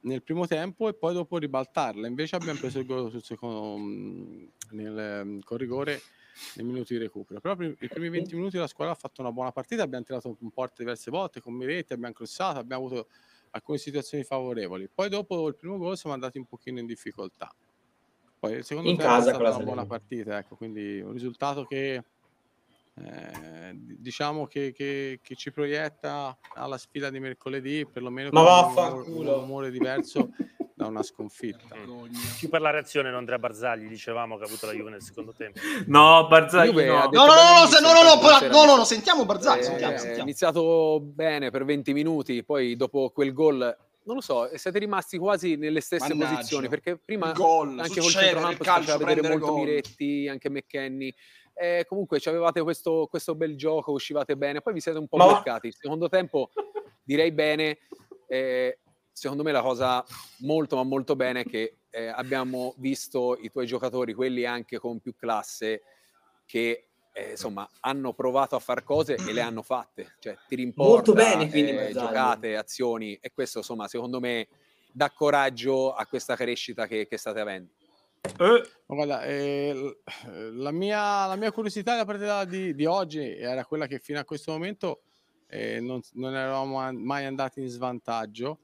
[0.03, 2.07] nel primo tempo e poi dopo ribaltarla.
[2.07, 6.01] Invece abbiamo preso il gol sul secondo, mm, nel, mm, con rigore
[6.55, 7.39] nei minuti di recupero.
[7.39, 10.51] Però i primi 20 minuti la squadra ha fatto una buona partita, abbiamo tirato un
[10.51, 13.07] porto diverse volte con Miretti, abbiamo crossato, abbiamo avuto
[13.51, 14.89] alcune situazioni favorevoli.
[14.93, 17.53] Poi dopo il primo gol siamo andati un pochino in difficoltà.
[18.39, 22.03] Poi il secondo in casa è stata una buona partita, ecco, quindi un risultato che
[22.95, 29.25] eh, diciamo che, che, che, ci proietta alla sfida di mercoledì, perlomeno Ma con un,
[29.25, 30.29] un umore diverso
[30.75, 31.75] da una sconfitta.
[31.75, 32.13] Mm.
[32.37, 35.33] Più per la reazione di Andrea Barzagli, dicevamo che ha avuto la Juve nel secondo
[35.33, 35.59] tempo.
[35.87, 37.09] No, Barzagli Juve no.
[37.11, 40.19] No, no, no, no, no, no, no, sentiamo Barzagli, eh, sentiamo, sentiamo.
[40.19, 43.75] È iniziato bene per 20 minuti, poi dopo quel gol
[44.05, 46.35] non lo so, siete rimasti quasi nelle stesse Mannaggia.
[46.35, 49.59] posizioni perché prima gol, anche col centrocampo si faceva vedere molto gol.
[49.59, 51.13] Miretti, anche McKenny
[51.53, 55.27] eh, comunque avevate questo, questo, bel gioco, uscivate bene, poi vi siete un po' Ma...
[55.27, 55.71] bloccati.
[55.71, 56.49] Secondo tempo
[57.03, 57.79] direi bene,
[58.27, 58.79] eh,
[59.11, 60.03] secondo me la cosa
[60.39, 64.99] molto ma molto bene è che eh, abbiamo visto i tuoi giocatori, quelli anche con
[64.99, 65.83] più classe,
[66.45, 70.91] che eh, insomma hanno provato a fare cose e le hanno fatte, cioè ti rimporta,
[70.91, 74.47] molto bene, quindi eh, giocate, azioni e questo insomma secondo me
[74.91, 77.71] dà coraggio a questa crescita che, che state avendo.
[78.25, 78.63] Eh.
[78.85, 79.97] Guarda, eh,
[80.53, 84.23] la, mia, la, mia, curiosità da parte di, di, oggi era quella che fino a
[84.23, 85.01] questo momento
[85.47, 88.59] eh, non, non, eravamo mai andati in svantaggio.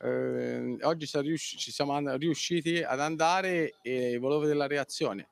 [0.00, 5.28] Eh, oggi ci siamo riusciti ad andare e volevo vedere la reazione.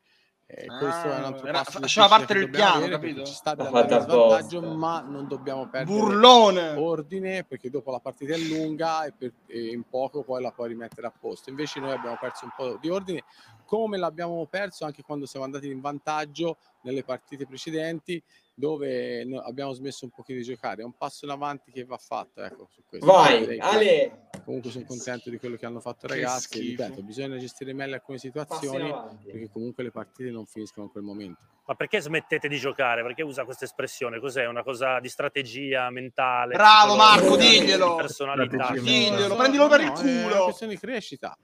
[0.52, 3.22] Eh, questo ah, è un altro era, faceva parte del piano, capito?
[3.22, 6.72] Ci sta dando svantaggio, ma non dobbiamo perdere Burlone.
[6.72, 10.70] ordine perché dopo la partita è lunga e, per, e, in poco poi la puoi
[10.70, 11.50] rimettere a posto.
[11.50, 13.22] Invece noi abbiamo perso un po' di ordine,
[13.70, 18.20] come l'abbiamo perso anche quando siamo andati in vantaggio nelle partite precedenti
[18.52, 20.82] dove abbiamo smesso un pochino di giocare.
[20.82, 22.42] È un passo in avanti che va fatto.
[22.42, 23.06] Ecco, su questo.
[23.06, 24.28] Vai, Ale!
[24.44, 26.58] Comunque sono contento di quello che hanno fatto i ragazzi.
[26.58, 28.92] Ripeto, bisogna gestire meglio alcune situazioni
[29.24, 31.40] perché comunque le partite non finiscono in quel momento.
[31.64, 33.02] Ma perché smettete di giocare?
[33.02, 34.18] Perché usa questa espressione?
[34.18, 34.46] Cos'è?
[34.46, 36.56] Una cosa di strategia mentale?
[36.56, 37.94] Bravo Marco, diglielo!
[37.94, 38.72] Personalità.
[38.72, 40.08] Diglielo, prendilo per il culo!
[40.08, 41.38] È una questione di crescita.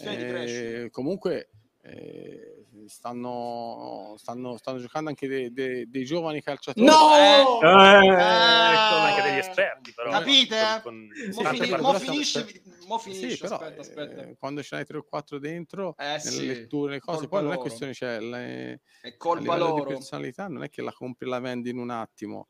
[0.00, 0.90] Eh, di crescita.
[0.90, 1.48] Comunque
[1.84, 6.86] eh, stanno, stanno, stanno, giocando anche dei, dei, dei giovani calciatori.
[6.86, 7.16] No!
[7.16, 10.10] Eh, eh, eh, anche degli esperti, però.
[10.10, 10.80] Capite?
[10.82, 14.22] Con, con mo, fini, mo finisce, mo finisce sì, però, aspetta, aspetta.
[14.22, 16.46] Eh, quando ce n'hai 3 o 4 dentro, eh, nelle sì.
[16.46, 19.82] letture, le cose, poi non è questione, cioè, le, è colpa loro.
[19.82, 22.48] di personalità non è che la compri e la vendi in un attimo.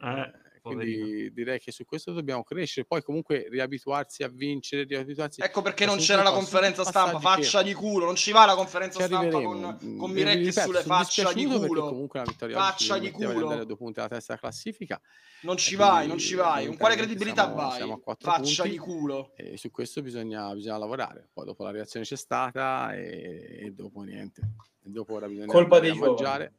[0.00, 5.60] Eh quindi direi che su questo dobbiamo crescere, poi comunque riabituarsi a vincere, riabituarsi Ecco
[5.60, 7.64] perché non c'era la conferenza stampa, faccia che...
[7.64, 11.32] di culo, non ci va la conferenza stampa con, mm, con Miretti ripeto, sulle faccia
[11.32, 11.88] di culo.
[11.88, 13.40] Comunque la vittoria faccia di culo.
[13.40, 15.00] andare due punti alla testa classifica.
[15.40, 16.66] Non ci vai, non ci vai.
[16.66, 17.76] Con quale credibilità siamo, vai?
[17.76, 19.32] Siamo faccia punti, di culo.
[19.34, 21.28] E su questo bisogna, bisogna, lavorare.
[21.32, 24.40] Poi dopo la reazione c'è stata e, e dopo niente.
[24.84, 26.54] E dopo ora bisogna Colpa dei mangiare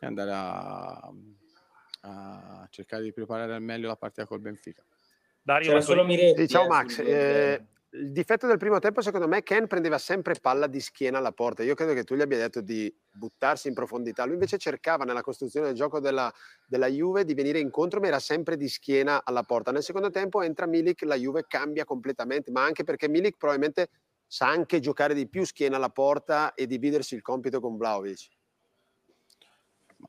[0.00, 1.12] e andare a
[2.04, 4.84] a cercare di preparare al meglio la partita col Benfica.
[5.42, 9.66] Dario, solo Miretti, ciao eh, Max, eh, il difetto del primo tempo secondo me Ken
[9.66, 11.62] prendeva sempre palla di schiena alla porta.
[11.62, 14.24] Io credo che tu gli abbia detto di buttarsi in profondità.
[14.24, 16.32] Lui invece cercava nella costruzione del gioco della,
[16.66, 19.70] della Juve di venire incontro, ma era sempre di schiena alla porta.
[19.70, 23.88] Nel secondo tempo entra Milik, la Juve cambia completamente, ma anche perché Milik probabilmente
[24.26, 28.28] sa anche giocare di più schiena alla porta e dividersi il compito con Vlaovic.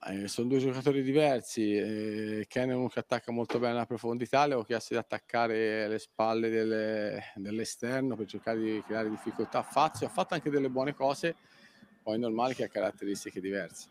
[0.07, 1.75] Eh, sono due giocatori diversi.
[1.75, 4.45] Eh, Ken è uno che attacca molto bene la profondità.
[4.45, 9.63] Le ho chiesto di attaccare le spalle delle, dell'esterno per cercare di creare difficoltà.
[9.63, 11.35] Fazio ha fatto anche delle buone cose,
[12.03, 13.87] poi è normale che ha caratteristiche diverse.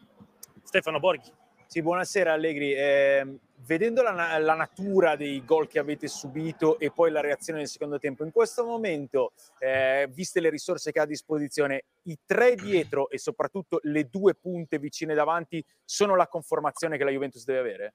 [0.62, 1.43] Stefano Borghi.
[1.66, 2.72] Sì, buonasera Allegri.
[2.72, 7.68] Eh, vedendo la, la, natura dei gol che avete subito e poi la reazione nel
[7.68, 12.55] secondo tempo, in questo momento, eh, viste le risorse che ha a disposizione, i tre
[12.55, 17.59] dietro e soprattutto le due punte vicine davanti sono la conformazione che la Juventus deve
[17.59, 17.94] avere?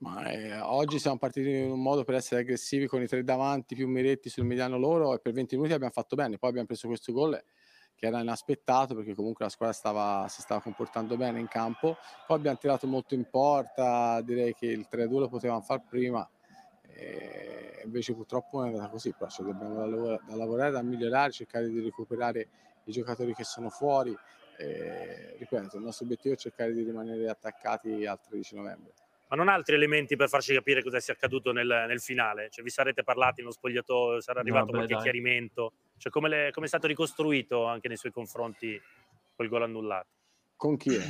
[0.00, 3.74] Ma, eh, oggi siamo partiti in un modo per essere aggressivi con i tre davanti,
[3.74, 6.86] più Miretti sul mediano loro e per 20 minuti abbiamo fatto bene, poi abbiamo preso
[6.86, 7.40] questo gol
[7.98, 11.96] che era inaspettato perché comunque la squadra stava, si stava comportando bene in campo.
[12.28, 16.26] Poi abbiamo tirato molto in porta, direi che il 3-2 lo potevamo fare prima,
[16.82, 21.32] e invece purtroppo è andata così, però cioè abbiamo da, lavorare, da lavorare, da migliorare,
[21.32, 22.48] cercare di recuperare
[22.84, 24.16] i giocatori che sono fuori.
[24.56, 28.92] E, ripeto, il nostro obiettivo è cercare di rimanere attaccati al 13 novembre
[29.28, 32.48] ma non altri elementi per farci capire cosa sia accaduto nel, nel finale?
[32.50, 35.02] Cioè, vi sarete parlati nello spogliatoio, sarà arrivato no, qualche dai.
[35.02, 35.72] chiarimento?
[35.98, 38.80] Cioè, come, le, come, è stato ricostruito anche nei suoi confronti
[39.34, 40.08] quel gol annullato?
[40.56, 41.04] Con chi è?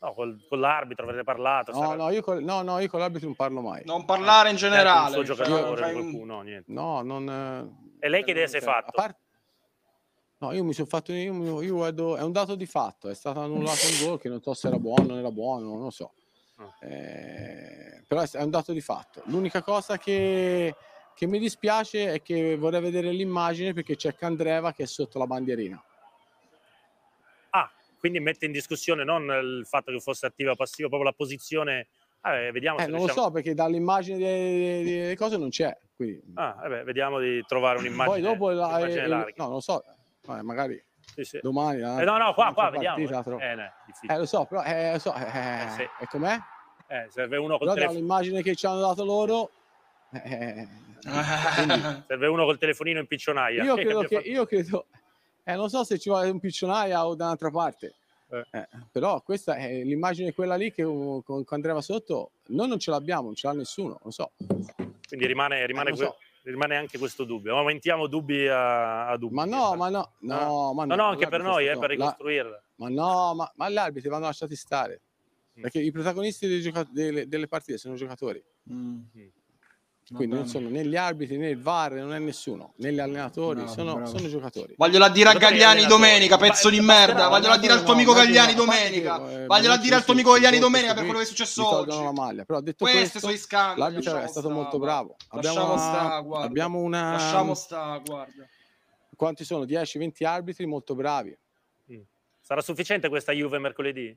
[0.00, 1.72] No, col, con l'arbitro avrete parlato?
[1.72, 1.94] No, sarà...
[1.96, 3.82] no, io con, no, no, io con l'arbitro non parlo mai.
[3.84, 5.18] Non parlare in generale.
[5.18, 6.70] Eh, giocatore, cioè, qualcuno, niente.
[6.70, 7.96] No, non...
[7.98, 8.92] E lei che idea si è fatto?
[8.92, 9.18] Part...
[10.38, 11.12] No, io mi sono fatto...
[11.12, 14.40] Io, io guardo, è un dato di fatto, è stato annullato un gol che non
[14.40, 16.12] so se era buono o non era buono, non lo so.
[16.80, 19.22] Eh, però è un dato di fatto.
[19.26, 20.74] L'unica cosa che,
[21.14, 25.26] che, mi dispiace è che vorrei vedere l'immagine perché c'è Candreva che è sotto la
[25.26, 25.82] bandierina.
[27.50, 31.16] Ah, quindi mette in discussione non il fatto che fosse attiva o passiva, proprio la
[31.16, 31.88] posizione.
[32.20, 33.20] Ah, vediamo eh, non riusciamo...
[33.20, 35.76] lo so perché dall'immagine delle, cose non c'è.
[35.96, 36.22] Quindi...
[36.34, 38.06] Ah, vabbè, vediamo di trovare un'immagine.
[38.06, 39.84] Poi dopo la, eh, no, non lo so,
[40.24, 40.82] vabbè, magari
[41.14, 41.38] sì, sì.
[41.42, 41.78] domani.
[41.80, 42.96] Eh, no, no, qua, qua vediamo.
[43.06, 43.70] Partita, eh, no,
[44.08, 45.82] eh, lo so, però eh, lo so, eh, eh, sì.
[45.82, 46.38] e com'è?
[46.86, 48.00] Eh, serve uno col telefonino.
[48.00, 49.50] l'immagine che ci hanno dato loro.
[50.10, 50.66] Eh,
[52.06, 53.62] serve uno col telefonino in piccionaia.
[53.62, 54.86] Io credo che, io credo,
[55.44, 57.94] eh, non so se ci vuole un piccionaia o da un'altra parte.
[58.30, 58.44] Eh.
[58.50, 62.90] Eh, però questa è l'immagine quella lì che con, con Andrea sotto noi non ce
[62.90, 64.32] l'abbiamo, non ce l'ha nessuno, non so.
[65.06, 66.16] Quindi rimane, rimane que- so
[66.50, 67.56] rimane anche questo dubbio.
[67.56, 69.34] Aumentiamo dubbi a, a dubbi.
[69.34, 70.74] Ma no, ma no, no, ah.
[70.74, 70.94] ma no.
[70.94, 72.50] No, anche per noi, eh, per ricostruirla.
[72.50, 72.62] La...
[72.76, 75.00] Ma no, ma, ma gli arbitri vanno lasciati stare.
[75.58, 75.62] Mm.
[75.62, 78.42] Perché i protagonisti gioca- delle, delle, partite sono giocatori.
[78.72, 79.00] Mm.
[79.16, 79.26] mm.
[80.12, 83.62] Quindi non sono né gli arbitri né il VAR, non è nessuno, né gli allenatori,
[83.62, 84.74] bravo, sono, sono, giocatori.
[84.76, 87.28] Vogliola dire a Gagliani domenica, pezzo di merda.
[87.28, 89.18] Vogliola dire al tuo amico Gagliani domenica.
[89.46, 92.02] Vogliola dire al tuo amico Gagliani domenica per quello che è successo oggi.
[92.02, 92.44] La maglia.
[92.44, 95.16] Però detto Queste questo, scandali, l'arbitro è stato molto bravo.
[95.28, 97.12] Abbiamo, sta, abbiamo una...
[97.12, 98.46] Lasciamo sta, guarda.
[99.16, 99.64] Quanti sono?
[99.64, 101.34] 10-20 arbitri molto bravi.
[101.92, 102.00] Mm.
[102.40, 104.14] Sarà sufficiente questa Juve mercoledì?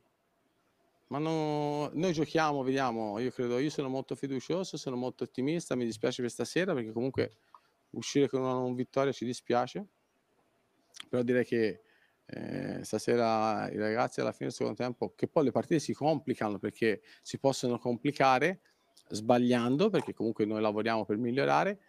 [1.09, 5.85] Ma no, noi giochiamo, vediamo, io credo, io sono molto fiducioso, sono molto ottimista, mi
[5.85, 7.37] dispiace per stasera perché comunque
[7.91, 9.85] uscire con una non vittoria ci dispiace,
[11.09, 11.81] però direi che
[12.25, 16.59] eh, stasera i ragazzi alla fine del secondo tempo, che poi le partite si complicano
[16.59, 18.59] perché si possono complicare
[19.09, 21.79] sbagliando, perché comunque noi lavoriamo per migliorare,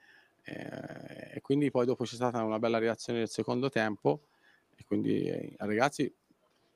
[0.44, 4.28] eh, e quindi poi dopo c'è stata una bella reazione nel secondo tempo,
[4.76, 6.14] e quindi eh, ragazzi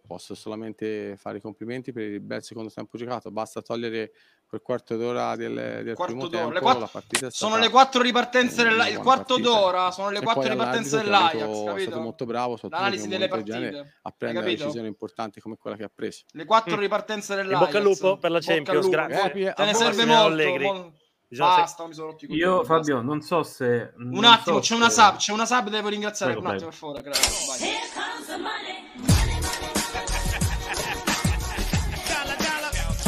[0.06, 3.30] posso solamente fare i complimenti per il bel secondo tempo giocato.
[3.30, 4.12] Basta togliere
[4.46, 6.42] quel quarto d'ora del, del quarto primo d'ora.
[6.42, 6.52] tempo.
[6.52, 9.48] Le quattro, sono le quattro ripartenze del il quarto partita.
[9.48, 11.74] d'ora, sono le quattro ripartenze dell'Ajax.
[11.74, 15.90] È stato molto bravo l'analisi delle partite a prendere decisioni importanti come quella che ha
[15.92, 16.24] preso.
[16.32, 16.80] Le quattro mm.
[16.80, 17.64] ripartenze dell'Ajax.
[17.64, 19.50] bocca al lupo per la Champions, grazie.
[19.50, 20.92] Eh, Te ne serve molto.
[21.34, 23.94] Basta, mi sono rotto Io, Fabio, non so se.
[23.96, 26.34] Un attimo, c'è una sub, c'è una sub, devo ringraziare.
[26.34, 28.71] un attimo, per favore, grazie.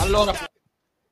[0.04, 0.34] Allora,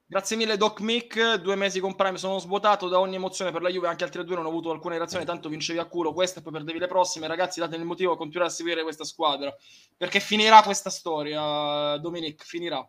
[0.04, 3.70] grazie mille Doc Mick, due mesi con Prime sono svuotato da ogni emozione per la
[3.70, 6.42] Juve, anche altre due non ho avuto alcuna reazione, tanto vincevi a culo questa e
[6.42, 7.26] poi perdevi le prossime.
[7.26, 9.52] Ragazzi, datemi il motivo a continuare a seguire questa squadra,
[9.96, 12.86] perché finirà questa storia, Dominic, finirà.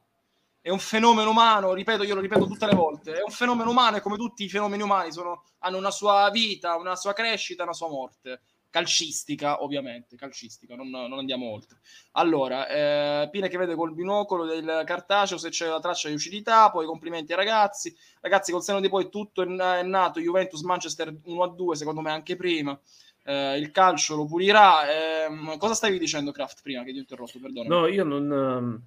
[0.60, 3.96] È un fenomeno umano, ripeto, io lo ripeto tutte le volte, è un fenomeno umano
[3.96, 7.74] e come tutti i fenomeni umani sono, hanno una sua vita, una sua crescita, una
[7.74, 8.42] sua morte
[8.74, 11.78] calcistica, ovviamente, calcistica, non, non andiamo oltre.
[12.14, 16.72] Allora, eh, Pine che vede col binocolo del cartaceo se c'è la traccia di lucidità,
[16.72, 17.96] poi complimenti ai ragazzi.
[18.20, 22.36] Ragazzi, col seno di poi tutto è, è nato, Juventus Manchester 1-2, secondo me anche
[22.36, 22.78] prima.
[23.24, 24.90] Eh, il calcio lo pulirà.
[24.90, 27.38] Eh, cosa stavi dicendo, Kraft, prima che ti ho interrotto?
[27.40, 27.70] Perdona.
[27.70, 28.82] No, io non, ehm,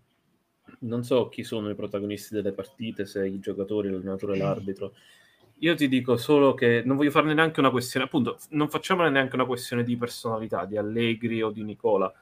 [0.80, 4.94] non so chi sono i protagonisti delle partite, se i giocatori, l'allenatore, l'arbitro.
[5.60, 9.36] Io ti dico solo che non voglio farne neanche una questione, appunto, non facciamone neanche
[9.36, 12.12] una questione di personalità, di Allegri o di Nicola.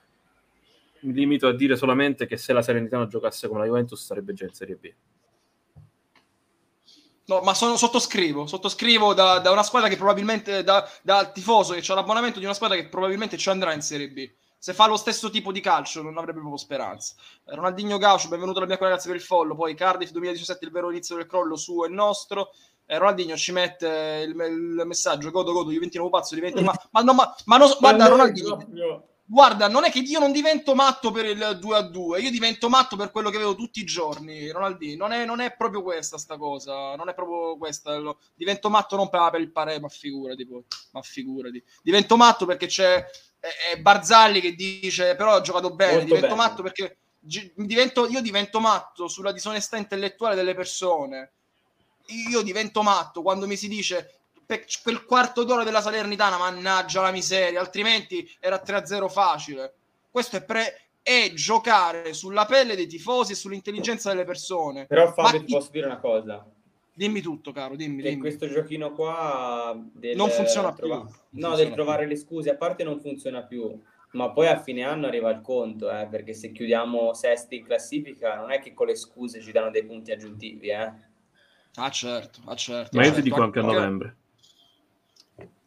[1.00, 4.44] mi limito a dire solamente che se la Salernitana giocasse come la Juventus sarebbe già
[4.44, 4.92] in Serie B.
[7.26, 11.82] No, ma sono, sottoscrivo, sottoscrivo da, da, una squadra che probabilmente, da, da tifoso che
[11.90, 14.30] ha l'abbonamento di una squadra che probabilmente ci andrà in Serie B.
[14.58, 17.14] Se fa lo stesso tipo di calcio non avrebbe proprio speranza.
[17.44, 21.16] Ronaldinho Gaucho, benvenuto alla mia ragazzi per il follo, poi Cardiff 2017 il vero inizio
[21.16, 22.50] del crollo suo e nostro.
[22.86, 26.62] Eh, Ronaldinho ci mette il, il messaggio, godo godo, Juventino pazzo, diventi...
[26.62, 29.08] Ma, ma, no, ma, ma no, guarda Ronaldinho...
[29.26, 32.68] Guarda, non è che io non divento matto per il 2 a 2, io divento
[32.68, 35.06] matto per quello che vedo tutti i giorni, Ronaldinho.
[35.06, 37.98] Non è, non è proprio questa sta cosa, non è proprio questa.
[38.34, 41.64] Divento matto non per, per il pare, ma figurati poi, ma figurati.
[41.82, 43.02] Divento matto perché c'è
[43.72, 46.40] è, Barzalli che dice però ho giocato bene, Molto divento bene.
[46.40, 51.32] matto perché divento, io divento matto sulla disonestà intellettuale delle persone.
[52.30, 57.10] Io divento matto quando mi si dice per quel quarto d'ora della Salernitana, mannaggia la
[57.10, 59.74] miseria, altrimenti era 3-0 facile.
[60.10, 64.86] Questo è, pre- è giocare sulla pelle dei tifosi e sull'intelligenza delle persone.
[64.86, 66.46] Però Fabio Ma ti posso dire una cosa.
[66.96, 68.02] Dimmi tutto, caro, dimmi.
[68.02, 68.20] dimmi.
[68.20, 69.76] questo giochino qua...
[69.92, 71.00] Del, non funziona trova...
[71.00, 71.04] più.
[71.04, 72.14] No, funziona del trovare più.
[72.14, 75.90] le scuse, a parte non funziona più, ma poi a fine anno arriva il conto,
[75.90, 79.70] eh, perché se chiudiamo sesti in classifica non è che con le scuse ci danno
[79.70, 80.92] dei punti aggiuntivi, eh.
[81.76, 82.96] Ah certo, ah certo.
[82.96, 83.22] Ma io certo.
[83.22, 84.16] ti dico anche a novembre.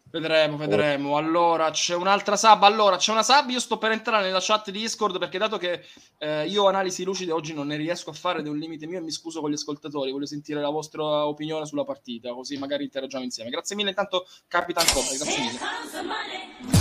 [0.10, 1.12] Vedremo, vedremo.
[1.12, 1.18] Oh.
[1.18, 2.64] Allora, c'è un'altra sub.
[2.64, 3.50] Allora, c'è una sub.
[3.50, 5.84] Io sto per entrare nella chat di Discord perché, dato che
[6.18, 9.00] eh, io analisi lucide oggi non ne riesco a fare ed è un limite mio,
[9.00, 10.12] e mi scuso con gli ascoltatori.
[10.12, 13.50] Voglio sentire la vostra opinione sulla partita, così magari interagiamo insieme.
[13.50, 15.14] Grazie mille, intanto, Capitan Cobra.
[15.14, 16.77] Grazie mille.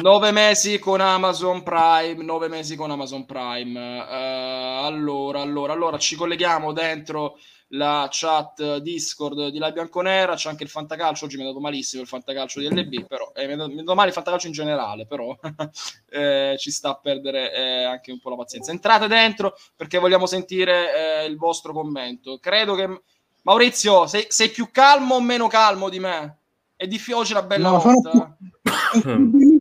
[0.00, 3.98] Nove mesi con Amazon Prime, nove mesi con Amazon Prime.
[4.00, 7.38] Uh, allora, allora, allora, ci colleghiamo dentro
[7.72, 12.00] la chat Discord di La Bianconera, c'è anche il fantacalcio, oggi mi è dato malissimo
[12.00, 14.46] il fantacalcio di LB, però eh, mi, è dato, mi è dato male il fantacalcio
[14.46, 15.36] in generale, però
[16.08, 18.70] eh, ci sta a perdere eh, anche un po' la pazienza.
[18.70, 22.38] Entrate dentro perché vogliamo sentire eh, il vostro commento.
[22.38, 23.02] Credo che
[23.42, 26.38] Maurizio, sei, sei, più calmo o meno calmo di me?
[26.74, 28.48] È difficile oggi una bella no, sono, più,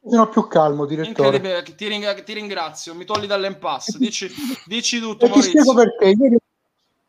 [0.09, 1.39] sono più calmo, direttore.
[1.39, 3.97] Ti, ring- ti, ringrazio, mi togli dall'impasse.
[3.97, 4.29] Dici,
[4.65, 5.29] dici tutto, e.
[5.31, 6.05] Ti spiego perché.
[6.05, 6.37] Ieri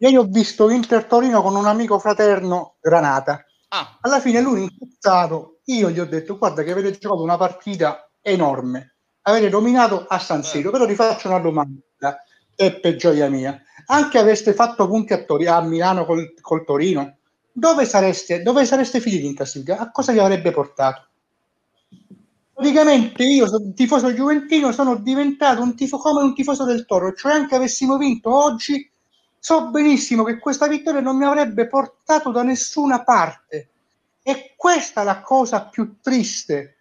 [0.03, 3.45] Ieri ho visto Inter Torino con un amico fraterno Granata.
[3.69, 3.99] Ah.
[4.01, 8.95] Alla fine lui incazzato, io gli ho detto guarda che avete giocato una partita enorme,
[9.23, 10.73] avete dominato a San Siro, eh.
[10.73, 11.83] però ti faccio una domanda,
[12.57, 17.19] Peppe gioia mia, anche aveste fatto punti a, Tor- a Milano col, col Torino,
[17.53, 19.81] dove sareste, dove sareste finiti in classifica?
[19.81, 21.10] A cosa vi avrebbe portato?
[22.61, 27.55] Praticamente io, tifoso giuventino, sono diventato un tifo come un tifoso del Toro, cioè anche
[27.55, 28.87] avessimo vinto oggi
[29.39, 33.71] so benissimo che questa vittoria non mi avrebbe portato da nessuna parte.
[34.23, 36.77] E questa è la cosa più triste.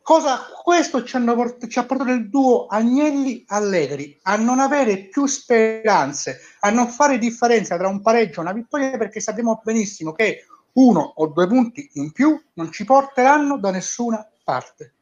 [0.00, 6.38] Cosa, questo ci, port- ci ha portato il duo Agnelli-Allegri a non avere più speranze,
[6.60, 11.14] a non fare differenza tra un pareggio e una vittoria perché sappiamo benissimo che uno
[11.16, 14.92] o due punti in più non ci porteranno da nessuna parte.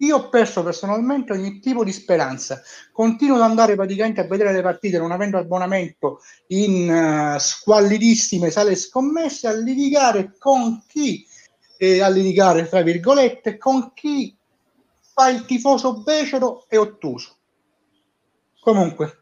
[0.00, 2.62] Io ho perso personalmente ogni tipo di speranza.
[2.92, 8.76] Continuo ad andare praticamente a vedere le partite non avendo abbonamento in uh, squallidissime sale
[8.76, 11.26] scommesse, a litigare con chi,
[11.78, 14.36] eh, a litigare tra virgolette, con chi
[15.12, 17.36] fa il tifoso becero e ottuso.
[18.60, 19.20] Comunque,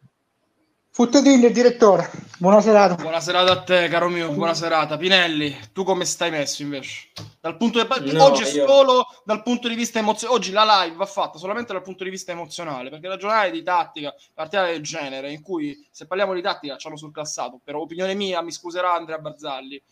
[0.96, 2.94] Futtetini, direttore, buona serata.
[2.94, 4.96] Buona serata a te, caro mio, buona serata.
[4.96, 7.08] Pinelli, tu come stai messo invece?
[7.40, 8.12] Dal punto di...
[8.12, 8.66] no, oggi io...
[8.66, 10.38] solo dal punto di vista emozionale.
[10.38, 14.14] Oggi la live va fatta solamente dal punto di vista emozionale, perché ragionare di tattica,
[14.32, 18.42] partita del genere, in cui se parliamo di tattica ci hanno surclassato, per opinione mia,
[18.42, 19.82] mi scuserà Andrea Barzalli,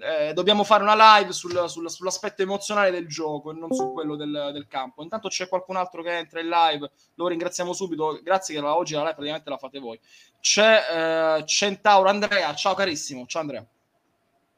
[0.00, 4.16] eh, dobbiamo fare una live sul, sul, sull'aspetto emozionale del gioco e non su quello
[4.16, 5.02] del, del, campo.
[5.02, 8.20] Intanto c'è qualcun altro che entra in live, lo ringraziamo subito.
[8.22, 9.98] Grazie che la, oggi la live praticamente la fate voi.
[10.40, 13.66] C'è eh, Centauro Andrea, ciao carissimo, ciao Andrea.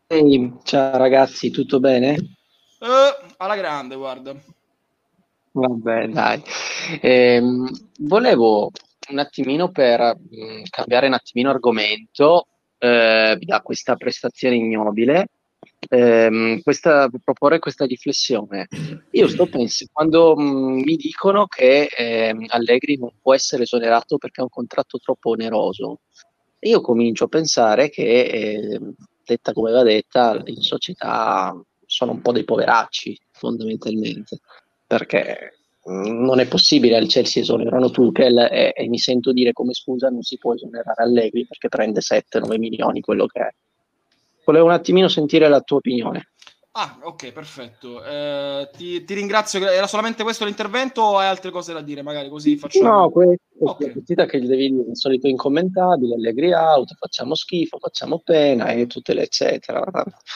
[0.06, 2.14] Ehi, ciao ragazzi, tutto bene?
[2.80, 4.34] Eh, alla grande, guarda.
[5.52, 6.42] Vabbè, dai.
[7.00, 7.42] Eh,
[7.98, 8.70] volevo
[9.10, 12.46] un attimino per mh, mm, cambiare un attimino argomento
[12.78, 15.28] eh, da questa prestazione ignobile,
[15.88, 18.68] ehm, questa, proporre questa riflessione.
[19.12, 24.16] Io sto pensando, quando mh, mm, mi dicono che eh, Allegri non può essere esonerato
[24.18, 26.00] perché ha un contratto troppo oneroso,
[26.60, 28.80] io comincio a pensare che, eh,
[29.24, 31.54] detta come va detta, in società
[31.86, 34.40] sono un po' dei poveracci, fondamentalmente,
[34.86, 40.08] perché non è possibile al Chelsea esonerano Tuchel e, e, mi sento dire come scusa
[40.08, 43.48] non si può esonerare Allegri perché prende 7-9 milioni quello che è
[44.44, 46.30] volevo un attimino sentire la tua opinione
[46.72, 48.04] Ah, ok, perfetto.
[48.04, 49.66] Eh, ti, ti, ringrazio.
[49.68, 52.02] Era solamente questo l'intervento o hai altre cose da dire?
[52.02, 52.88] Magari così facciamo.
[52.88, 53.86] No, questa okay.
[53.86, 58.20] è la partita che gli devi dire il solito incommentabile, allegri out, facciamo schifo, facciamo
[58.22, 59.82] pena e tutte le eccetera.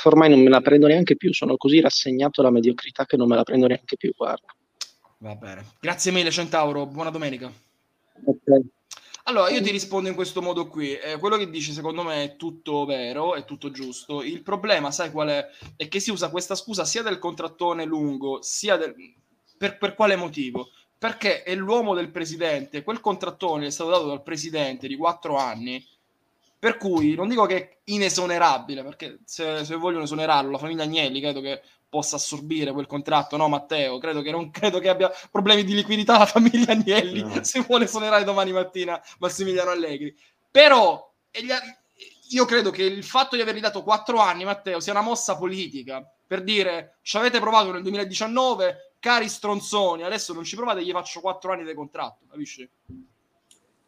[0.02, 3.36] Ormai non me la prendo neanche più, sono così rassegnato alla mediocrità che non me
[3.36, 4.46] la prendo neanche più, guarda.
[5.22, 5.64] Va bene.
[5.78, 6.84] Grazie mille, Centauro.
[6.86, 7.46] Buona domenica.
[8.24, 8.60] Ok.
[9.24, 10.96] Allora, io ti rispondo in questo modo qui.
[10.96, 14.24] Eh, quello che dici, secondo me, è tutto vero, è tutto giusto.
[14.24, 15.48] Il problema, sai qual è?
[15.76, 18.96] È che si usa questa scusa sia del contrattone lungo, sia del...
[19.56, 20.70] Per, per quale motivo?
[20.98, 25.86] Perché è l'uomo del presidente, quel contrattone è stato dato dal presidente di quattro anni,
[26.62, 31.20] per cui non dico che è inesonerabile, perché se, se vogliono esonerarlo, la famiglia Agnelli
[31.20, 33.98] credo che possa assorbire quel contratto, no Matteo?
[33.98, 37.42] Credo che non credo che abbia problemi di liquidità la famiglia Agnelli no.
[37.42, 40.16] se vuole esonerare domani mattina Massimiliano Allegri.
[40.52, 41.12] Però
[42.28, 46.08] io credo che il fatto di avergli dato quattro anni, Matteo, sia una mossa politica
[46.24, 51.20] per dire ci avete provato nel 2019, cari stronzoni, adesso non ci provate, gli faccio
[51.20, 52.70] quattro anni di contratto, capisci?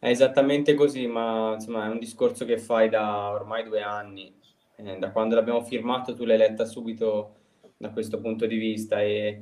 [0.05, 4.31] È esattamente così, ma insomma è un discorso che fai da ormai due anni.
[4.77, 7.37] Eh, da quando l'abbiamo firmato tu l'hai letta subito
[7.79, 9.41] da questo punto di vista e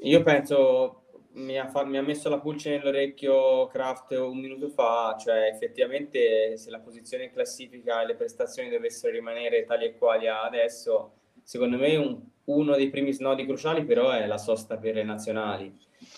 [0.00, 1.04] io penso
[1.34, 6.56] mi ha, fa, mi ha messo la pulce nell'orecchio Kraft un minuto fa, cioè effettivamente
[6.56, 11.12] se la posizione in classifica e le prestazioni dovessero rimanere tali e quali adesso,
[11.44, 15.72] secondo me un, uno dei primi snodi cruciali però è la sosta per le nazionali,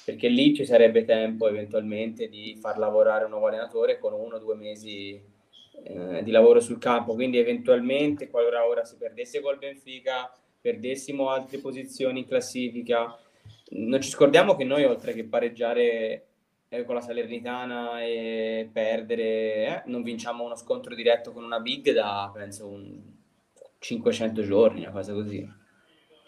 [0.09, 4.39] perché lì ci sarebbe tempo eventualmente di far lavorare un nuovo allenatore con uno o
[4.39, 5.21] due mesi
[5.85, 10.33] eh, di lavoro sul campo, quindi eventualmente qualora ora si perdesse col Benfica
[10.63, 13.19] perdessimo altre posizioni in classifica.
[13.73, 16.27] Non ci scordiamo che noi, oltre che pareggiare
[16.71, 21.93] eh, con la Salernitana e perdere, eh, non vinciamo uno scontro diretto con una big
[21.93, 22.99] da penso un
[23.79, 25.58] 500 giorni, una cosa così.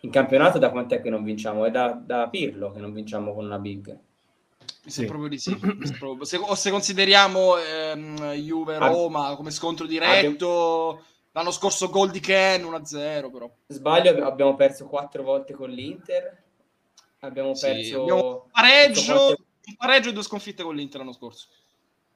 [0.03, 1.65] In campionato da quant'è che non vinciamo?
[1.65, 3.99] È da, da Pirlo che non vinciamo con una big.
[4.85, 5.05] Mi sì.
[5.05, 5.57] proprio di sì.
[6.23, 13.31] se, o se consideriamo ehm, Juve-Roma come scontro diretto, L'anno scorso gol di Ken 1-0
[13.31, 13.49] però.
[13.69, 16.43] Sbaglio, abbiamo perso quattro volte con l'Inter.
[17.21, 18.01] Abbiamo sì, perso...
[18.03, 19.43] Abbiamo un pareggio, volte...
[19.67, 21.47] un pareggio e due sconfitte con l'Inter l'anno scorso.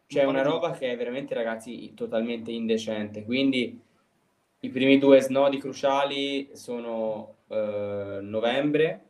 [0.07, 3.25] C'è una roba che è veramente, ragazzi, totalmente indecente.
[3.25, 3.81] Quindi
[4.61, 9.05] i primi due snodi cruciali sono eh, novembre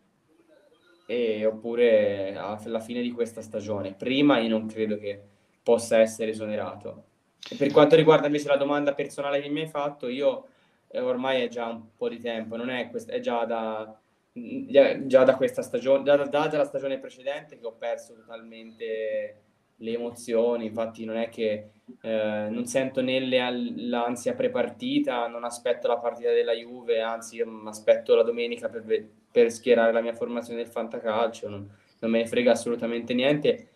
[1.07, 3.95] e oppure alla fine di questa stagione.
[3.95, 5.21] Prima io non credo che
[5.63, 7.13] possa essere esonerato
[7.59, 10.47] per quanto riguarda invece la domanda personale che mi hai fatto, io
[10.89, 14.01] eh, ormai è già un po' di tempo, non è, quest- è già da,
[14.33, 19.43] già da questa stagione, già dalla stagione precedente che ho perso totalmente
[19.77, 21.71] le emozioni, infatti non è che
[22.01, 28.23] eh, non sento né l'ansia prepartita, non aspetto la partita della Juve, anzi aspetto la
[28.23, 31.69] domenica per, per schierare la mia formazione del fantacalcio, non,
[31.99, 33.69] non me ne frega assolutamente niente.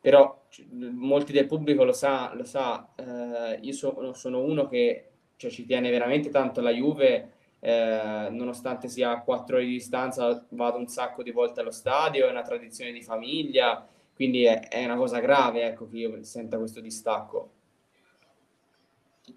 [0.00, 0.44] Però
[0.92, 5.66] molti del pubblico lo sa, lo sa eh, io so, sono uno che cioè, ci
[5.66, 10.86] tiene veramente tanto alla Juve, eh, nonostante sia a quattro ore di distanza, vado un
[10.86, 15.20] sacco di volte allo stadio, è una tradizione di famiglia, quindi è, è una cosa
[15.20, 17.52] grave ecco, che io senta questo distacco.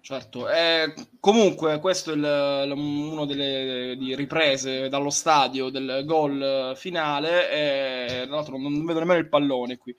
[0.00, 8.22] Certo, eh, comunque questo è il, uno delle riprese dallo stadio del gol finale, e,
[8.24, 9.94] tra l'altro non vedo nemmeno il pallone qui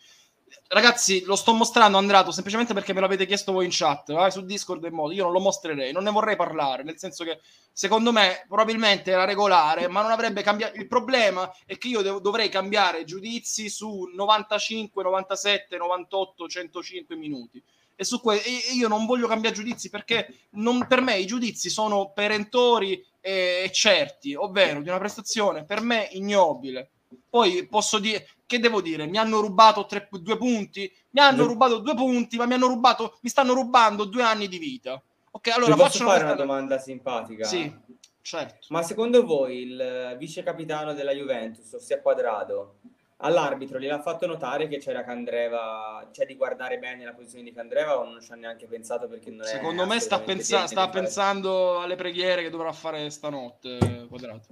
[0.68, 4.44] ragazzi, lo sto mostrando Andrato semplicemente perché me l'avete chiesto voi in chat, vai su
[4.44, 5.14] Discord e modo.
[5.14, 7.40] Io non lo mostrerei, non ne vorrei parlare, nel senso che
[7.72, 10.78] secondo me probabilmente era regolare, ma non avrebbe cambiato.
[10.78, 17.62] Il problema è che io devo, dovrei cambiare giudizi su 95, 97, 98, 105 minuti.
[17.96, 21.70] E su que- e io non voglio cambiare giudizi perché non, per me i giudizi
[21.70, 26.90] sono perentori e certi, ovvero di una prestazione per me ignobile.
[27.30, 29.06] Poi posso dire, che devo dire?
[29.06, 30.92] Mi hanno rubato tre, due punti?
[31.12, 34.58] Mi hanno rubato due punti, ma mi hanno rubato, mi stanno rubando due anni di
[34.58, 35.02] vita.
[35.32, 37.46] Ok, allora Ti posso fare una domanda simpatica?
[37.46, 37.74] Sì,
[38.22, 38.68] certo.
[38.68, 42.80] Ma secondo voi il vice capitano della Juventus, ossia Quadrado,
[43.18, 48.00] all'arbitro gliel'ha fatto notare che c'era Candreva, c'è di guardare bene la posizione di Candreva
[48.00, 51.80] o non ci ha neanche pensato perché non è Secondo me sta, pensa- sta pensando
[51.80, 54.48] alle preghiere che dovrà fare stanotte Quadrato.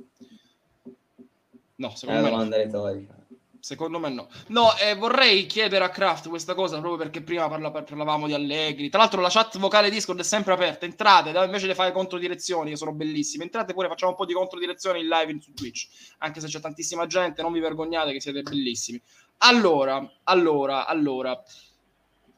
[1.76, 2.64] No, secondo è una me domanda no.
[2.64, 3.19] retorica.
[3.62, 4.30] Secondo me no.
[4.48, 8.90] No, eh, vorrei chiedere a Kraft questa cosa proprio perché prima parla, parlavamo di Allegri.
[8.90, 10.86] Tra l'altro la chat vocale Discord è sempre aperta.
[10.86, 15.02] Entrate, invece di fare controdirezioni che sono bellissime, entrate pure, facciamo un po' di controdirezioni
[15.02, 15.88] in live su Twitch.
[16.20, 19.02] Anche se c'è tantissima gente, non vi vergognate che siete bellissimi.
[19.40, 21.42] Allora, allora, allora.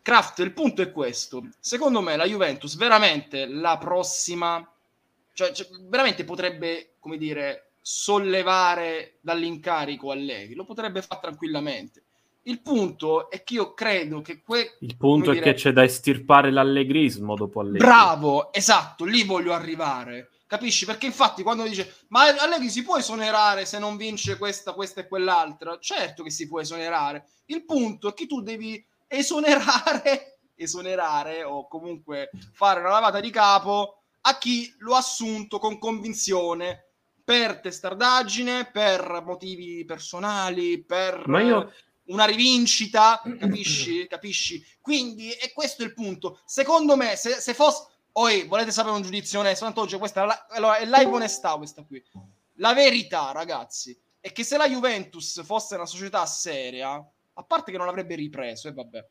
[0.02, 1.44] Kraft, il punto è questo.
[1.60, 4.68] Secondo me la Juventus veramente la prossima
[5.34, 12.04] Cioè, cioè, veramente potrebbe, come dire, sollevare dall'incarico Allegri, lo potrebbe fare tranquillamente.
[12.44, 15.46] Il punto è che io credo che que- il punto è dire...
[15.46, 17.80] che c'è da estirpare l'allegrismo dopo Allegri.
[17.80, 20.30] Bravo, esatto, lì voglio arrivare.
[20.48, 20.86] Capisci?
[20.86, 25.08] Perché infatti quando dice ma Allegri si può esonerare se non vince questa, questa e
[25.08, 25.78] quell'altra?
[25.80, 27.26] Certo che si può esonerare.
[27.46, 34.02] Il punto è che tu devi esonerare, esonerare o comunque fare una lavata di capo
[34.22, 36.91] a chi lo ha assunto con convinzione
[37.24, 41.74] per testardaggine, per motivi personali, per ma io...
[42.06, 44.06] una rivincita, capisci?
[44.10, 44.66] capisci?
[44.82, 46.40] Quindi, e questo è il punto.
[46.46, 49.64] Secondo me, se, se fosse Oi, volete sapere un giudizio onesto?
[49.64, 52.04] Tanto oggi questa è, la, allora, è live onestà questa qui.
[52.56, 57.78] La verità, ragazzi, è che se la Juventus fosse una società seria, a parte che
[57.78, 59.08] non l'avrebbe ripreso, e eh, vabbè.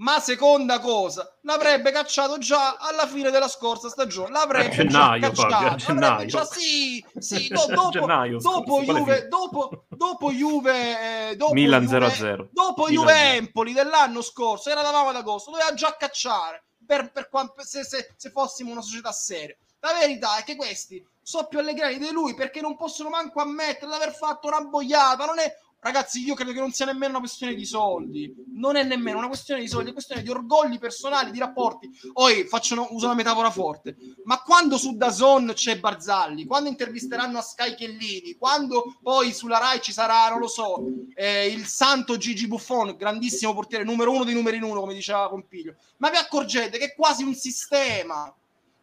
[0.00, 4.30] Ma seconda cosa, l'avrebbe cacciato già alla fine della scorsa stagione.
[4.30, 5.76] L'avrebbe gennaio, già cacciato.
[5.76, 6.26] gennaio.
[6.26, 12.06] Già, sì, sì, do, dopo, gennaio, dopo, Juve, dopo, dopo Juve, eh, dopo Milan Juve,
[12.06, 12.48] 0-0.
[12.50, 17.62] Dopo Milan Juve Empoli dell'anno scorso, eravamo ad agosto, doveva già cacciare per, per quanto,
[17.62, 19.54] se, se, se, fossimo una società seria.
[19.80, 23.86] La verità è che questi sono più allegrati di lui perché non possono manco ammettere
[23.88, 25.26] di aver fatto una boiata.
[25.26, 28.82] Non è Ragazzi, io credo che non sia nemmeno una questione di soldi, non è
[28.82, 31.88] nemmeno una questione di soldi, è una questione di orgogli personali, di rapporti.
[32.12, 37.42] Poi faccio uso una metafora forte, ma quando su Dazon c'è Barzalli, quando intervisteranno a
[37.42, 42.46] Sky Chellini, quando poi sulla Rai ci sarà, non lo so, eh, il santo Gigi
[42.46, 46.76] Buffon, grandissimo portiere, numero uno dei numeri in uno, come diceva Pompiglio, ma vi accorgete
[46.76, 48.30] che è quasi un sistema,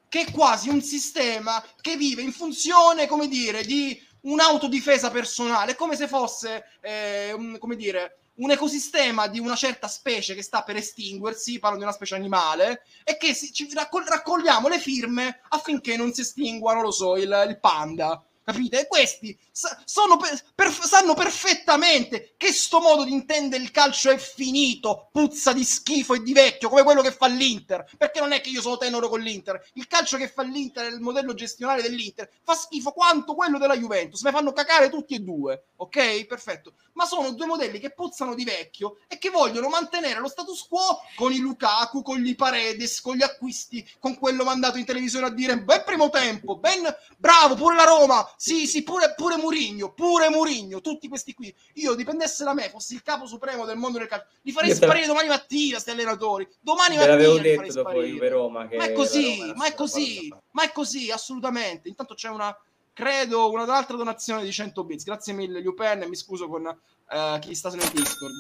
[0.09, 5.95] che è quasi un sistema che vive in funzione, come dire, di un'autodifesa personale, come
[5.95, 10.75] se fosse, eh, un, come dire, un ecosistema di una certa specie che sta per
[10.75, 16.13] estinguersi, parlo di una specie animale, e che si, raccol- raccogliamo le firme affinché non
[16.13, 18.87] si estingua, non lo so, il, il panda capite?
[18.87, 19.77] Questi sa-
[20.17, 25.65] per- per- sanno perfettamente che sto modo di intendere il calcio è finito, puzza di
[25.65, 28.77] schifo e di vecchio, come quello che fa l'Inter, perché non è che io sono
[28.77, 33.35] tenero con l'Inter, il calcio che fa l'Inter, il modello gestionale dell'Inter, fa schifo quanto
[33.35, 36.25] quello della Juventus, me fanno cacare tutti e due, ok?
[36.25, 40.65] Perfetto, ma sono due modelli che puzzano di vecchio e che vogliono mantenere lo status
[40.67, 45.25] quo con i Lukaku, con gli Paredes, con gli acquisti, con quello mandato in televisione
[45.27, 46.83] a dire, beh primo tempo, ben
[47.17, 51.53] bravo, pure la Roma, sì, sì, pure, pure Murigno, pure Murigno, tutti questi qui.
[51.73, 55.07] Io dipendesse da me, fossi il capo supremo del mondo del calcio, li farei sparire
[55.07, 56.47] domani mattina, questi allenatori.
[56.61, 60.63] Domani mattina l'avevo detto dopo Juve Roma che Ma è così, ma è così, ma
[60.63, 61.89] è così, assolutamente.
[61.89, 62.55] Intanto c'è una
[62.93, 65.03] credo un'altra donazione di 100 bits.
[65.03, 68.35] Grazie mille Lupen, mi scuso con uh, chi sta nel Discord.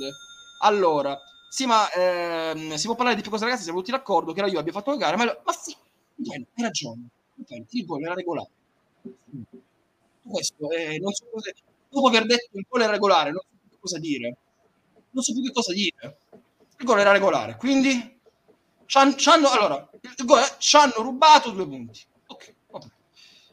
[0.61, 1.19] Allora,
[1.49, 4.47] sì, ma ehm, si può parlare di più cose ragazzi, siamo tutti d'accordo che la
[4.47, 5.75] Juve abbia fatto la gara, ma, ma sì,
[6.29, 7.07] hai ragione.
[7.69, 8.49] Il gol era regolare
[10.27, 11.51] questo, eh, non so cosa,
[11.89, 14.37] dopo aver detto il gol è regolare, non so più che cosa dire.
[15.11, 16.17] Non so più che cosa dire.
[16.79, 18.19] Il gol era regolare, quindi
[18.85, 19.89] c'hanno, c'hanno, allora,
[20.57, 22.01] ci hanno rubato due punti.
[22.27, 22.85] Ok, vabbè.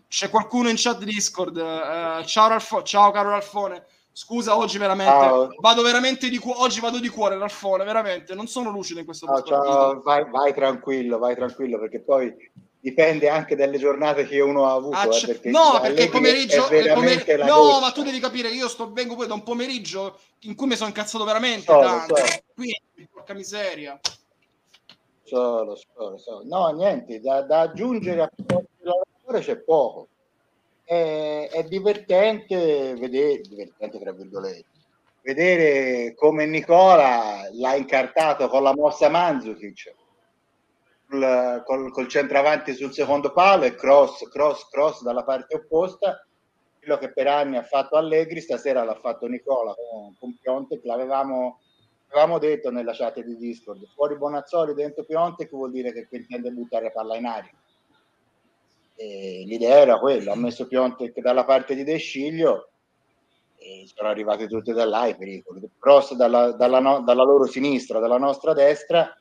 [0.09, 1.57] C'è qualcuno in chat Discord.
[1.57, 3.87] Uh, ciao, Ralfo, ciao caro Ralfone.
[4.13, 5.49] Scusa, oggi veramente ciao.
[5.59, 6.61] vado veramente di cuore.
[6.61, 8.33] Oggi vado di cuore, Ralfone, veramente.
[8.35, 10.03] Non sono lucido in questo momento.
[10.05, 12.33] Vai, vai tranquillo, vai tranquillo, perché poi
[12.85, 14.99] dipende anche dalle giornate che uno ha avuto.
[14.99, 16.67] Ah, eh, perché no, perché il pomeriggio.
[16.67, 17.39] Pomer...
[17.47, 17.81] No, corsa.
[17.81, 20.91] ma tu devi capire io sto, vengo poi da un pomeriggio in cui mi sono
[20.91, 22.15] incazzato veramente so, tanto.
[22.15, 22.25] So.
[22.55, 23.99] Quindi, porca miseria.
[25.23, 26.43] So, lo so, lo so.
[26.45, 30.09] No, niente, da, da aggiungere a lavoratore c'è poco.
[30.85, 34.67] È, è divertente vedere, divertente tra virgolette,
[35.23, 39.95] vedere come Nicola l'ha incartato con la mossa Manzukic
[41.65, 46.27] col, col, centravanti sul secondo palo e cross, cross, cross dalla parte opposta.
[46.79, 50.85] Quello che per anni ha fatto Allegri, stasera l'ha fatto Nicola con, con Piontek.
[50.85, 51.61] L'avevamo
[52.15, 56.93] avevamo detto nella chat di Discord, fuori Bonazzoli, dentro Piontek vuol dire che intende buttare
[56.93, 57.51] palla in aria.
[58.97, 62.69] E l'idea era quella, ha messo Piontek dalla parte di De Sciglio
[63.57, 65.69] e sono arrivati tutti da là i pericoli.
[65.79, 69.19] Cross dalla, dalla, dalla loro sinistra, dalla nostra destra,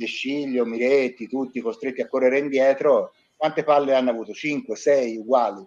[0.00, 4.32] De Sciglio, Miretti, tutti costretti a correre indietro, quante palle hanno avuto?
[4.32, 5.62] 5, 6 uguali.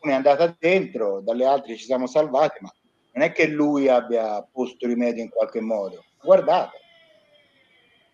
[0.00, 2.74] Una è andata dentro, dalle altre ci siamo salvati, ma
[3.12, 5.98] non è che lui abbia posto rimedio in qualche modo.
[5.98, 6.76] Ha guardato.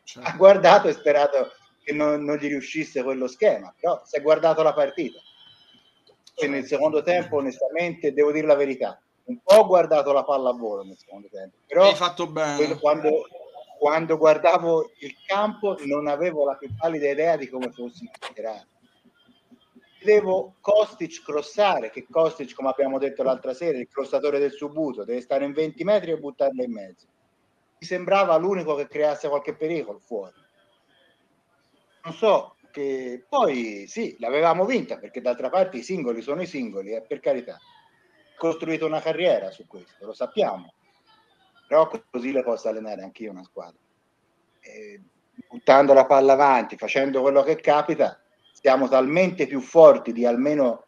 [0.05, 0.29] Certo.
[0.29, 4.63] Ha guardato e sperato che non, non, gli riuscisse quello schema, però si è guardato
[4.63, 5.19] la partita.
[6.35, 10.51] E nel secondo tempo, onestamente, devo dire la verità, un po' ho guardato la palla
[10.51, 11.57] a volo nel secondo tempo.
[11.67, 12.79] Però Hai fatto bene.
[12.79, 13.27] Quando,
[13.79, 18.67] quando guardavo il campo non avevo la più pallida idea di come fosse considerato.
[20.03, 25.21] devo Kostic crossare, che Kostic, come abbiamo detto l'altra sera, il crosstatore del subuto, deve
[25.21, 27.07] stare in 20 metri e buttarla in mezzo.
[27.79, 30.35] Mi sembrava l'unico che creasse qualche pericolo fuori.
[32.05, 36.93] Non so, che poi sì, l'avevamo vinta perché d'altra parte i singoli sono i singoli,
[36.93, 37.59] eh, per carità.
[38.37, 40.75] Costruito una carriera su questo, lo sappiamo.
[41.69, 43.79] Però così le posso allenare anch'io una squadra.
[44.61, 45.01] E,
[45.49, 48.19] buttando la palla avanti, facendo quello che capita,
[48.53, 50.87] siamo talmente più forti di almeno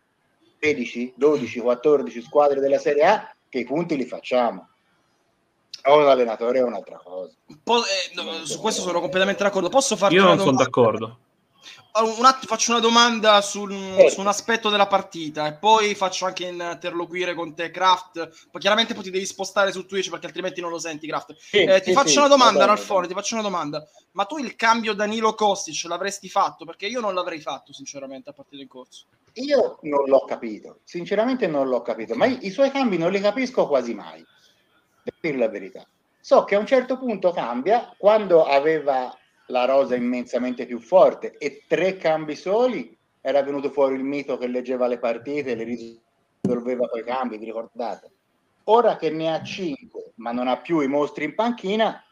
[0.59, 4.69] 13, 12, 14 squadre della Serie A che i punti li facciamo.
[5.85, 7.33] O un allenatore è un'altra cosa.
[7.47, 9.69] Eh, no, su questo sono completamente d'accordo.
[9.69, 11.19] Posso farti Io non sono d'accordo
[12.03, 14.11] un attimo faccio una domanda sul, eh.
[14.11, 18.49] su un aspetto della partita e poi faccio anche interloquire con te, Kraft.
[18.51, 21.35] Poi chiaramente poi ti devi spostare su Twitch perché altrimenti non lo senti, Kraft.
[21.37, 23.87] Sì, eh, ti sì, faccio sì, una domanda, Ralfone, ti faccio una domanda.
[24.13, 26.65] Ma tu il cambio Danilo Kostic l'avresti fatto?
[26.65, 29.05] Perché io non l'avrei fatto, sinceramente, a partita in corso.
[29.35, 33.21] Io non l'ho capito, sinceramente non l'ho capito, ma i, i suoi cambi non li
[33.21, 34.25] capisco quasi mai,
[35.03, 35.87] per dire la verità.
[36.21, 39.17] So che a un certo punto cambia quando aveva
[39.51, 44.47] la rosa immensamente più forte e tre cambi soli era venuto fuori il mito che
[44.47, 48.11] leggeva le partite e le risolveva con i cambi, vi ricordate?
[48.65, 52.03] Ora che ne ha cinque, ma non ha più i mostri in panchina,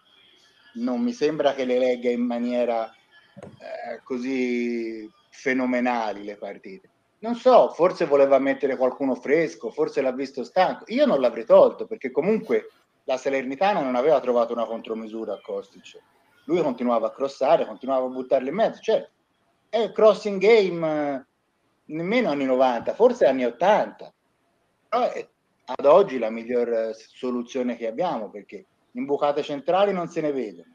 [0.75, 2.93] non mi sembra che le legga in maniera
[3.37, 6.91] eh, così fenomenali le partite.
[7.21, 10.85] Non so, forse voleva mettere qualcuno fresco, forse l'ha visto stanco.
[10.89, 12.71] Io non l'avrei tolto perché comunque
[13.05, 15.99] la Salernitana non aveva trovato una contromisura a Kostic
[16.49, 19.07] lui continuava a crossare, continuava a buttarle in mezzo, cioè
[19.69, 21.25] è crossing game eh,
[21.95, 24.13] nemmeno anni 90, forse anni 80,
[24.89, 25.29] però è
[25.71, 30.33] ad oggi la miglior eh, soluzione che abbiamo perché in bucate centrali non se ne
[30.33, 30.73] vedono.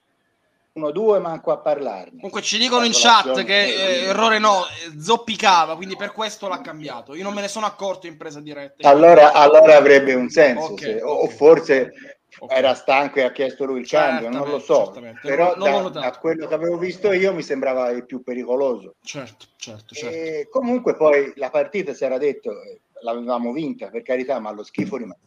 [0.74, 2.16] Uno, due, manco a parlarne.
[2.16, 4.64] Comunque ci dicono in chat che eh, errore no,
[5.00, 7.14] zoppicava, quindi per questo l'ha cambiato.
[7.14, 8.90] Io non me ne sono accorto in presa diretta.
[8.90, 10.98] Allora, allora avrebbe un senso, okay.
[10.98, 11.94] se, o forse
[12.40, 12.58] okay.
[12.58, 16.18] era stanco e ha chiesto lui il cambio, non lo so, però non, da, da,
[16.18, 18.96] quello che avevo visto io mi sembrava il più pericoloso.
[19.02, 20.16] Certo, certo, certo.
[20.16, 24.64] E comunque poi la partita si era detto, eh, l'avevamo vinta per carità, ma lo
[24.64, 25.22] schifo rimane.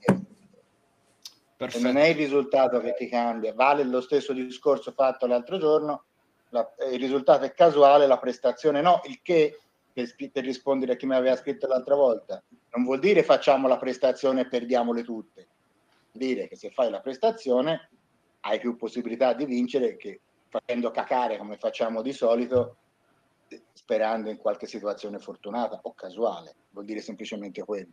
[1.81, 6.05] Non è il risultato che ti cambia, vale lo stesso discorso fatto l'altro giorno,
[6.51, 9.59] la, il risultato è casuale, la prestazione no, il che
[9.91, 12.43] per, per rispondere a chi mi aveva scritto l'altra volta,
[12.75, 15.49] non vuol dire facciamo la prestazione e perdiamole tutte
[16.17, 17.91] dire che se fai la prestazione
[18.41, 22.77] hai più possibilità di vincere che facendo cacare come facciamo di solito
[23.73, 27.93] sperando in qualche situazione fortunata o casuale, vuol dire semplicemente quello.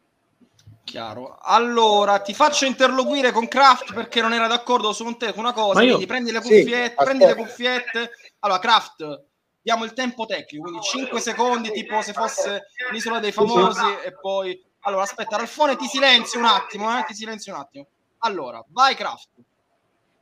[0.84, 1.38] Chiaro.
[1.42, 5.82] Allora, ti faccio interloquire con Kraft perché non era d'accordo su te con una cosa,
[5.82, 5.90] io...
[5.90, 8.12] quindi prendi le cuffiette, sì, prendi le cuffiette.
[8.40, 9.26] Allora, Kraft,
[9.62, 14.08] diamo il tempo tecnico, quindi 5 secondi, tipo se fosse l'isola dei famosi sì.
[14.08, 17.04] e poi Allora, aspetta, Ralfone, ti silenzio un attimo, eh?
[17.06, 17.88] ti silenzio un attimo.
[18.26, 19.30] Allora, vai Kraft.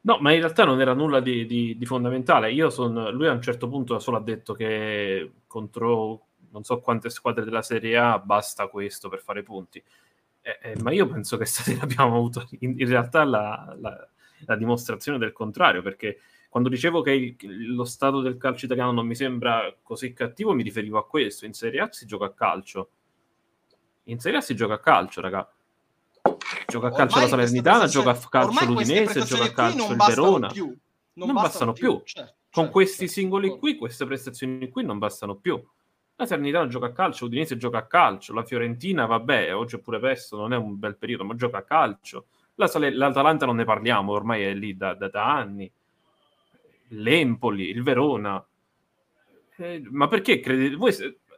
[0.03, 2.71] No, ma in realtà non era nulla di, di, di fondamentale.
[2.71, 7.45] Son, lui a un certo punto solo ha detto che contro non so quante squadre
[7.45, 9.81] della Serie A basta questo per fare punti.
[10.41, 14.07] Eh, eh, ma io penso che stasera abbiamo avuto in, in realtà la, la,
[14.45, 19.05] la, dimostrazione del contrario, perché quando dicevo che il, lo stato del calcio italiano non
[19.05, 21.45] mi sembra così cattivo, mi riferivo a questo.
[21.45, 22.89] In Serie A si gioca a calcio.
[24.05, 25.47] In Serie A si gioca a calcio, raga
[26.71, 30.47] gioca a calcio la Salernitana, gioca a calcio l'Udinese, gioca a calcio il Verona.
[30.47, 30.65] Più.
[30.65, 32.01] Non, non bastano, bastano più.
[32.05, 33.59] Certo, Con certo, questi certo, singoli certo.
[33.59, 35.61] qui, queste prestazioni qui non bastano più.
[36.15, 39.99] La Salernitana gioca a calcio, l'Udinese gioca a calcio, la Fiorentina, vabbè, oggi è pure
[39.99, 42.27] presto, non è un bel periodo, ma gioca a calcio.
[42.55, 45.71] La Sal- L'Atalanta non ne parliamo, ormai è lì da, da, da anni.
[46.89, 48.45] L'Empoli, il Verona.
[49.57, 50.93] Eh, ma perché credete voi,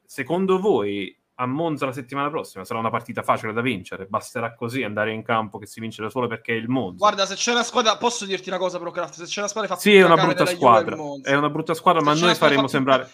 [0.05, 4.05] secondo voi a Monza la settimana prossima sarà una partita facile da vincere.
[4.05, 6.97] Basterà così andare in campo che si vince da solo perché è il Monza.
[6.97, 9.75] Guarda, se c'è una squadra, posso dirti una cosa, però, Kraft, se c'è una squadra
[9.77, 10.95] Sì, è una brutta squadra.
[11.23, 13.09] È una brutta squadra, se ma noi faremo sembrare,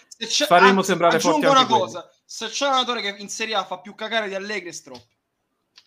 [0.47, 2.01] faremo anzi, sembrare forti una cosa.
[2.01, 2.15] Quelli.
[2.25, 5.17] Se c'è un allenatore che in Serie A fa più cagare di Allegri, è Stroppi.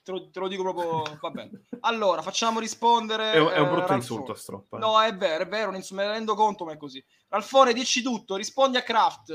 [0.04, 1.66] Te lo, te lo, dico proprio, va bene.
[1.80, 3.30] Allora, facciamo rispondere.
[3.30, 4.36] È, è un brutto eh, insulto a.
[4.36, 4.78] Eh.
[4.78, 7.04] No, è vero, è vero, me ne rendo conto, ma è così.
[7.28, 9.32] Ralfone, dici tutto, rispondi a Kraft.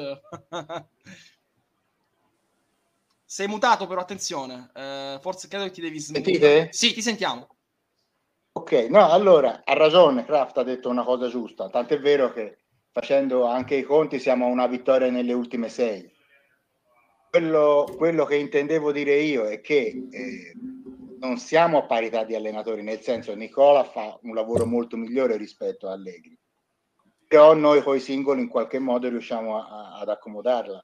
[3.29, 4.71] Sei mutato, però attenzione.
[4.73, 6.69] Eh, forse credo che ti devi sentire.
[6.71, 7.49] Sì, ti sentiamo.
[8.53, 10.23] Ok, no, allora ha ragione.
[10.23, 11.67] Kraft ha detto una cosa giusta.
[11.67, 12.59] Tant'è vero che
[12.89, 16.09] facendo anche i conti siamo a una vittoria nelle ultime sei.
[17.29, 20.53] Quello, quello che intendevo dire io è che eh,
[21.19, 25.89] non siamo a parità di allenatori, nel senso Nicola fa un lavoro molto migliore rispetto
[25.89, 26.39] a Allegri.
[27.27, 30.81] Però noi con i singoli in qualche modo riusciamo a, ad accomodarla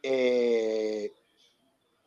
[0.00, 1.12] e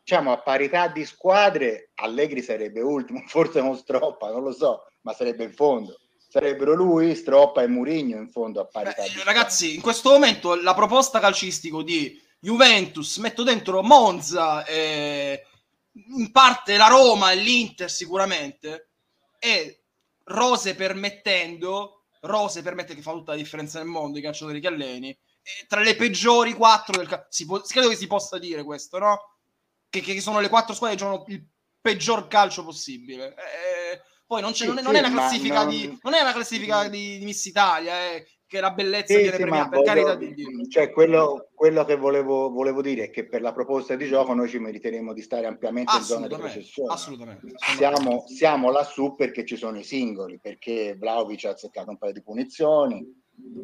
[0.02, 5.12] diciamo a parità di squadre Allegri sarebbe ultimo, forse non Stroppa, non lo so, ma
[5.12, 5.98] sarebbe in fondo.
[6.28, 9.02] Sarebbero lui, Stroppa e Murigno in fondo a parità.
[9.02, 15.44] Beh, ragazzi, in questo momento la proposta calcistico di Juventus, metto dentro Monza, e
[15.92, 18.88] in parte la Roma e l'Inter sicuramente,
[19.38, 19.82] e
[20.24, 25.16] Rose permettendo, Rose permette che fa tutta la differenza nel mondo i calciatori che alleni,
[25.68, 29.31] tra le peggiori quattro del calcio, credo che si possa dire questo, no?
[29.92, 31.46] Che, che sono le quattro squadre che giocano il
[31.78, 33.34] peggior calcio possibile.
[33.34, 35.68] Eh, poi non, sì, non, è, non, è, una classifica, non...
[35.68, 39.36] Di, non è una classifica di, di Miss Italia, eh, che la bellezza sì, viene
[39.36, 40.48] sì, premiata, per carità di Dio.
[40.66, 44.48] Cioè, quello, quello che volevo, volevo, dire è che per la proposta di gioco noi
[44.48, 46.94] ci meriteremo di stare ampiamente in zona di processione.
[46.94, 47.52] Assolutamente.
[47.76, 52.22] Siamo, siamo, lassù perché ci sono i singoli, perché Vlaovic ha azzeccato un paio di
[52.22, 53.04] punizioni,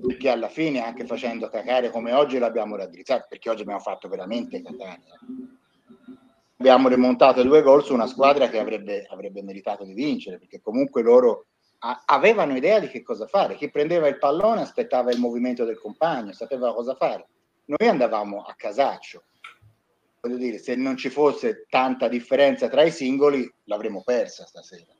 [0.06, 4.60] perché alla fine anche facendo cacare come oggi l'abbiamo raddrizzato, perché oggi abbiamo fatto veramente
[4.60, 5.02] cacare.
[6.58, 11.02] Abbiamo rimontato due gol su una squadra che avrebbe, avrebbe meritato di vincere, perché comunque
[11.02, 11.46] loro
[11.78, 13.54] a, avevano idea di che cosa fare.
[13.54, 17.28] Chi prendeva il pallone aspettava il movimento del compagno, sapeva cosa fare.
[17.66, 19.22] Noi andavamo a casaccio.
[20.20, 24.92] Voglio dire, se non ci fosse tanta differenza tra i singoli, l'avremmo persa stasera.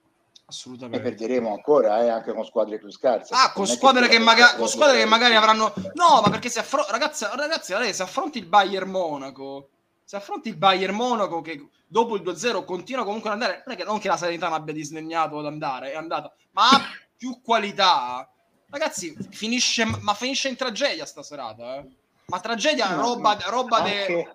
[0.47, 1.07] Assolutamente.
[1.07, 3.35] E perderemo ancora, eh, anche con squadre più scarse.
[3.35, 5.75] Ah, con squadre, che, che, maga- con squadre che magari avranno...
[5.95, 6.91] No, ma perché se affronti...
[6.93, 9.71] Ragazzi, ragazzi, se affronti il Bayern Monaco
[10.09, 13.79] se affronti il Bayern Monaco che dopo il 2-0 continua comunque ad andare, non è
[13.79, 16.81] che, non che la Salernitana abbia disdegnato ad andare, è andata, ma ha
[17.15, 18.27] più qualità.
[18.71, 21.89] Ragazzi, finisce, ma finisce in tragedia sta serata, eh.
[22.25, 24.35] Ma tragedia, roba, roba, anche,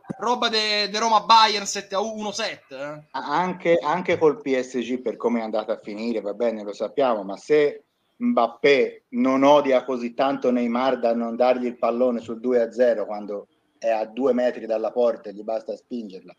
[0.51, 2.76] de, de Roma Bayern 7 a 1 7.
[2.76, 3.03] Eh.
[3.09, 7.36] Anche, anche col PSG, per come è andata a finire, va bene, lo sappiamo, ma
[7.36, 7.86] se
[8.17, 13.07] Mbappé non odia così tanto Neymar da non dargli il pallone sul 2 a 0
[13.07, 13.47] quando
[13.84, 16.34] è a due metri dalla porta e gli basta spingerla,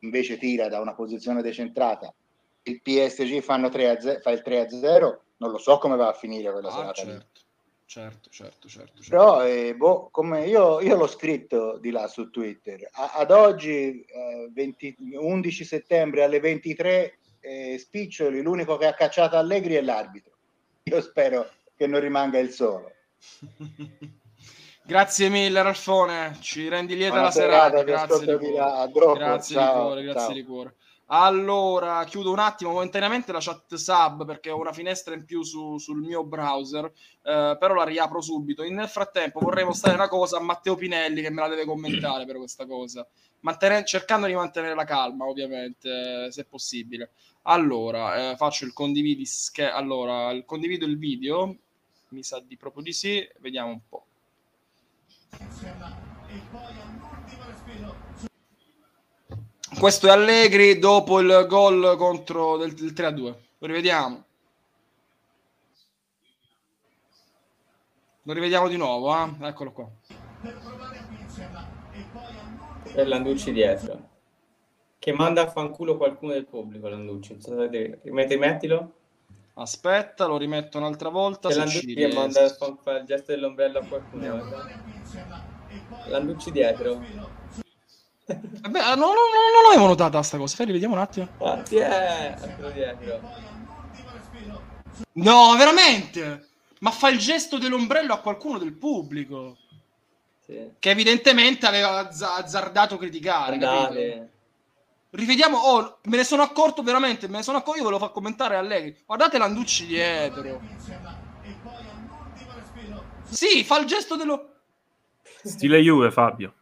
[0.00, 2.12] invece tira da una posizione decentrata,
[2.62, 5.96] il PSG fanno 3 a 0, fa il 3 a 0, non lo so come
[5.96, 7.44] va a finire quella ah, serata certo.
[7.88, 9.08] Certo, certo, certo, certo.
[9.08, 12.88] Però eh, boh, come io, io, l'ho scritto di là su Twitter.
[12.90, 19.36] A, ad oggi, eh, 20, 11 settembre alle 23, eh, Spiccioli, l'unico che ha cacciato
[19.36, 20.32] Allegri è l'arbitro.
[20.82, 22.90] Io spero che non rimanga il solo.
[24.86, 28.90] Grazie mille Ralfone, ci rendi lieta la serata, grazie di cuore.
[29.18, 30.74] Grazie ciao, di cuore, grazie di cuore.
[31.06, 35.76] Allora, chiudo un attimo momentaneamente la chat sub perché ho una finestra in più su,
[35.78, 38.62] sul mio browser, eh, però la riapro subito.
[38.62, 42.36] nel frattempo vorrei mostrare una cosa a Matteo Pinelli che me la deve commentare per
[42.36, 43.04] questa cosa,
[43.40, 47.10] Manten- cercando di mantenere la calma ovviamente, se possibile.
[47.42, 51.56] Allora, eh, faccio il condividi sch- allora, il condivido il video,
[52.10, 54.05] mi sa di proprio di sì, vediamo un po'.
[59.78, 63.38] Questo è Allegri dopo il gol contro del, del 3 a 2.
[63.58, 64.24] Lo rivediamo.
[68.22, 69.46] Lo rivediamo di nuovo, eh?
[69.46, 69.88] eccolo qua.
[72.94, 74.08] E Landucci dietro.
[74.98, 77.38] Che manda a fanculo qualcuno del pubblico, Landucci.
[78.02, 78.92] Rimettilo.
[79.58, 81.50] Aspetta, lo rimetto un'altra volta.
[81.50, 84.44] Se Landucci che manda il gesto dell'ombrello a qualcuno.
[86.08, 87.02] Landucci dietro.
[88.26, 90.56] Vabbè, no, no, no, non l'avevo notata sta cosa.
[90.56, 91.28] Fai, vediamo un attimo.
[91.38, 93.20] Ah, è dietro.
[95.12, 96.48] No, veramente.
[96.80, 99.56] Ma fa il gesto dell'ombrello a qualcuno del pubblico.
[100.44, 100.72] Sì.
[100.78, 103.56] Che evidentemente aveva azzardato criticare.
[103.56, 104.34] Capito?
[105.16, 108.10] Rivediamo, oh, me ne sono accorto veramente, me ne sono accorto, io ve lo fa
[108.10, 108.94] commentare a lei.
[109.06, 110.60] Guardate Landucci dietro.
[113.24, 114.56] Sì, fa il gesto dello...
[115.42, 116.56] Stile Juve, Fabio.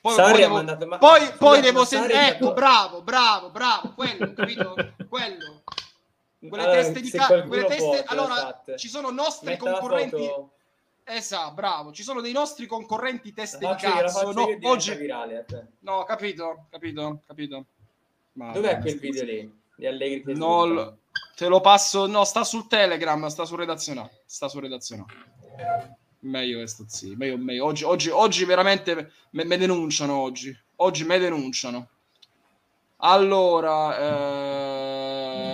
[0.00, 0.98] Poi, poi devo, mandato, ma...
[0.98, 2.30] poi, poi devo sentire...
[2.30, 4.74] Ecco, bravo, bravo, bravo, quello, capito?
[5.08, 5.62] quello.
[6.40, 7.42] Quelle allora, teste di ca...
[7.46, 8.02] quelle teste...
[8.06, 10.28] allora, ci sono nostri Metta concorrenti...
[11.12, 11.92] Esatto, bravo.
[11.92, 14.30] Ci sono dei nostri concorrenti teste di cazzo.
[14.32, 14.94] No, oggi...
[14.94, 15.44] Virale,
[15.80, 17.64] no, capito, capito, capito.
[18.34, 19.58] Ma Dov'è quel video lì?
[19.74, 20.98] Di Allegri che no,
[21.34, 22.06] te lo passo.
[22.06, 24.22] No, sta sul Telegram, sta su redazionale.
[24.24, 25.12] Sta su redazionale.
[26.20, 27.16] Meglio questo, sì.
[27.16, 27.64] Meglio, meglio.
[27.64, 30.16] Oggi, oggi, oggi veramente me, me denunciano.
[30.16, 31.88] Oggi, oggi me denunciano.
[32.98, 33.98] Allora,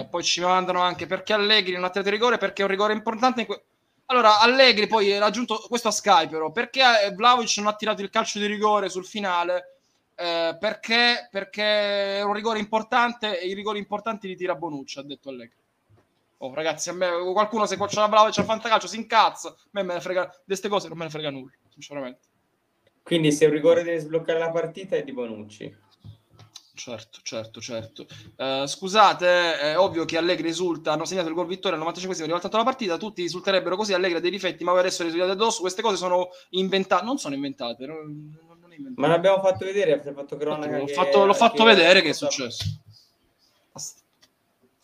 [0.00, 2.92] eh, poi ci mandano anche perché Allegri non ha tirato rigore, perché è un rigore
[2.92, 3.46] importante.
[3.46, 3.62] Que-
[4.06, 8.02] allora, Allegri poi ha aggiunto questo a Sky, però, perché eh, Vlaovic non ha tirato
[8.02, 9.76] il calcio di rigore sul finale?
[10.14, 15.02] Eh, perché, perché è un rigore importante e i rigori importanti li tira Bonucci, ha
[15.02, 15.64] detto Allegri.
[16.38, 19.48] Oh, ragazzi, a me qualcuno se c'è la c'è il fantacalcio si incazza.
[19.48, 22.28] A me me ne frega di queste cose, non me ne frega nulla, sinceramente.
[23.02, 25.84] Quindi se un rigore deve sbloccare la partita è di Bonucci.
[26.76, 28.06] Certo, certo, certo.
[28.36, 32.26] Uh, scusate, è ovvio che Allegri risulta, hanno segnato il gol vittoria al 95 esimo
[32.26, 35.62] rivoltato la partita, tutti risulterebbero così, Allegri ha dei difetti, ma adesso i risultati addosso,
[35.62, 37.96] queste cose sono inventate, non sono inventate, non,
[38.60, 39.00] non inventate.
[39.00, 40.76] Ma l'abbiamo fatto vedere, avete fatto cronaca.
[40.76, 42.64] L'ho fatto, l'ho fatto che vedere che è successo.
[43.72, 44.04] Basta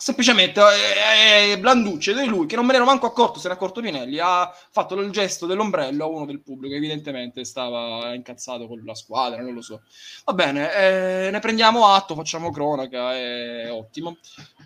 [0.02, 3.46] semplicemente eh, eh, Blanducci ed è lui che non me ne ero manco accorto se
[3.46, 8.12] ne è accorto Pinelli ha fatto il gesto dell'ombrello a uno del pubblico evidentemente stava
[8.12, 9.82] incazzato con la squadra non lo so.
[10.24, 14.16] Va bene eh, ne prendiamo atto facciamo cronaca è ottimo.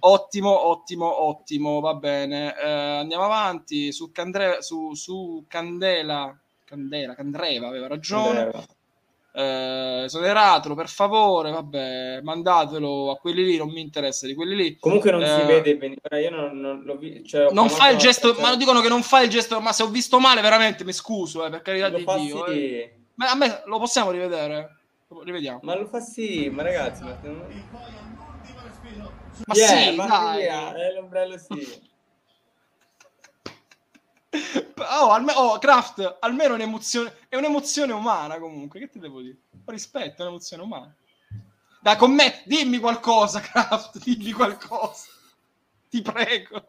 [0.00, 2.54] Ottimo ottimo ottimo va bene.
[2.58, 6.34] Eh, andiamo avanti su, Candre- su, su Candela
[6.64, 8.50] Candela Candreva aveva ragione.
[8.50, 8.75] Candreva
[9.36, 14.78] eh, esoneratelo per favore, vabbè, mandatelo a quelli lì, non mi interessa di quelli lì.
[14.78, 17.28] Comunque non eh, si vede benissimo, io non, non l'ho visto.
[17.28, 19.82] Cioè, non fa il gesto, ma lo dicono che non fa il gesto, ma se
[19.82, 22.46] ho visto male veramente mi scuso, eh, per carità lo di Dio.
[22.48, 22.52] Sì.
[22.52, 22.98] Eh.
[23.16, 24.78] Ma a me lo possiamo rivedere?
[25.08, 25.60] Rivediamo.
[25.62, 27.16] Ma lo fa sì, ma ragazzi, ma,
[29.44, 30.40] ma yeah, sì, ma dai.
[30.40, 31.94] Via, eh, l'ombrello sì.
[34.78, 38.80] Oh, alme- oh, Kraft, almeno un'emozione, è un'emozione umana comunque.
[38.80, 39.36] Che ti devo dire?
[39.64, 40.94] Rispetto, è un'emozione umana.
[41.80, 45.06] Dai, con me, dimmi qualcosa, Kraft, dimmi qualcosa.
[45.88, 46.68] Ti prego.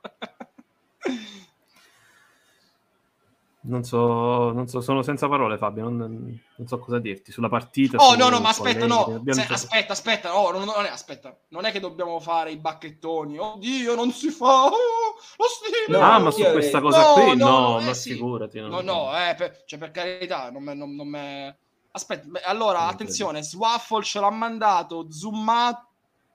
[3.67, 5.89] Non so, non so, sono senza parole, Fabio.
[5.89, 7.97] Non, non so cosa dirti sulla partita.
[7.97, 9.21] Oh, no, no, ma aspetta, no.
[9.27, 11.37] Se, aspetta, aspetta, oh, non, non, è, aspetta.
[11.49, 13.37] Non è che dobbiamo fare i bacchettoni.
[13.37, 14.67] Oddio, non si fa.
[14.67, 15.97] Oh, lo stile.
[15.97, 18.13] No, ah, ma su questa cosa no, qui, no, no, eh, ma sì.
[18.13, 18.59] figurati.
[18.61, 21.57] No, no, eh, per, cioè, per carità, non me, non, non me...
[21.91, 25.87] Aspetta, beh, allora, non attenzione, Swaffle ce l'ha mandato zoomato.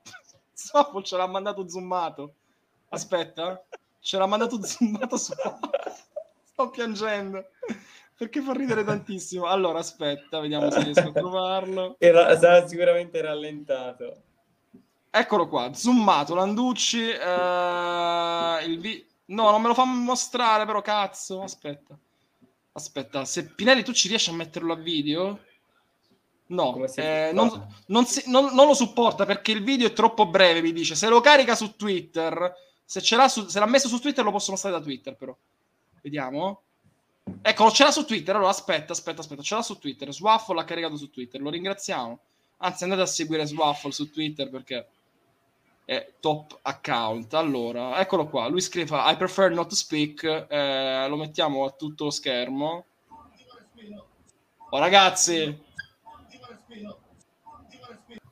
[0.53, 2.35] Swaffle ce l'ha mandato zoomato.
[2.91, 3.65] Aspetta,
[4.01, 5.33] ce l'ha mandato zoomato su
[6.53, 7.45] sto piangendo
[8.23, 9.47] perché fa ridere tantissimo.
[9.47, 11.97] Allora, aspetta, vediamo se riesco a trovarlo.
[11.99, 14.23] Era, sarà sicuramente rallentato.
[15.11, 17.09] Eccolo qua, zoomato, Landucci.
[17.09, 21.43] Eh, il vi- no, non me lo fa mostrare, però cazzo.
[21.43, 21.99] Aspetta,
[22.73, 23.25] aspetta.
[23.25, 25.41] Se Pinelli tu ci riesci a metterlo a video?
[26.47, 30.61] No, eh, non, non, si, non, non, lo supporta perché il video è troppo breve.
[30.61, 33.99] Mi dice se lo carica su Twitter, se, ce l'ha su, se l'ha messo su
[33.99, 35.37] Twitter, lo posso mostrare da Twitter, però.
[36.03, 36.63] Vediamo.
[37.41, 38.35] Eccolo, ce l'ha su Twitter.
[38.35, 39.43] Allora, aspetta, aspetta, aspetta.
[39.43, 40.13] Ce l'ha su Twitter.
[40.13, 41.41] Swaffle l'ha caricato su Twitter.
[41.41, 42.19] Lo ringraziamo.
[42.59, 44.89] Anzi, andate a seguire Swaffle su Twitter perché
[45.85, 47.33] è top account.
[47.35, 48.49] Allora, eccolo qua.
[48.49, 50.25] Lui scrive I prefer not to speak.
[50.25, 52.85] Eh, lo mettiamo a tutto schermo.
[54.71, 55.71] Oh, ragazzi.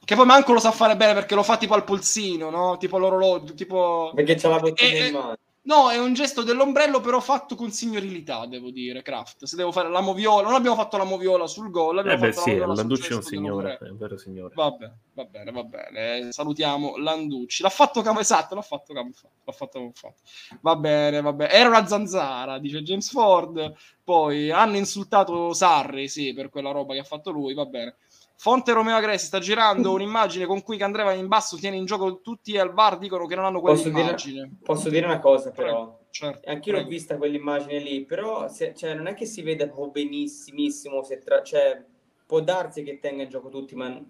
[0.05, 2.77] Che poi manco lo sa fare bene perché lo fa tipo al polsino, no?
[2.79, 4.11] Tipo l'orologio, tipo...
[4.13, 5.37] Perché c'ha la bottiglia in mano.
[5.63, 9.45] No, è un gesto dell'ombrello, però fatto con signorilità, devo dire, Kraft.
[9.45, 12.57] Se devo fare la moviola, non abbiamo fatto la moviola sul gol, eh beh, sì,
[12.57, 14.55] la Landucci è un signore, è un vero signore.
[14.55, 16.33] Va bene, va bene, va bene.
[16.33, 17.63] Salutiamo Landucci.
[17.63, 19.35] L'ha fatto come esatto, l'ha fatto come fatto.
[19.45, 20.23] L'ha fatto come fatto.
[20.63, 21.53] Va bene, va bene.
[21.53, 23.75] Era una zanzara, dice James Ford.
[24.03, 27.97] Poi hanno insultato Sarri, sì, per quella roba che ha fatto lui, va bene.
[28.41, 32.57] Fonte Romeo Agresti sta girando un'immagine con cui Candreva in basso tiene in gioco tutti
[32.57, 34.13] al bar dicono che non hanno quell'immagine.
[34.13, 35.99] Posso dire, posso dire una cosa però?
[36.09, 39.91] Certo, Anch'io l'ho vista quell'immagine lì, però se, cioè, non è che si vede proprio
[39.91, 41.85] benissimissimo, se tra, cioè,
[42.25, 44.03] può darsi che tenga in gioco tutti, ma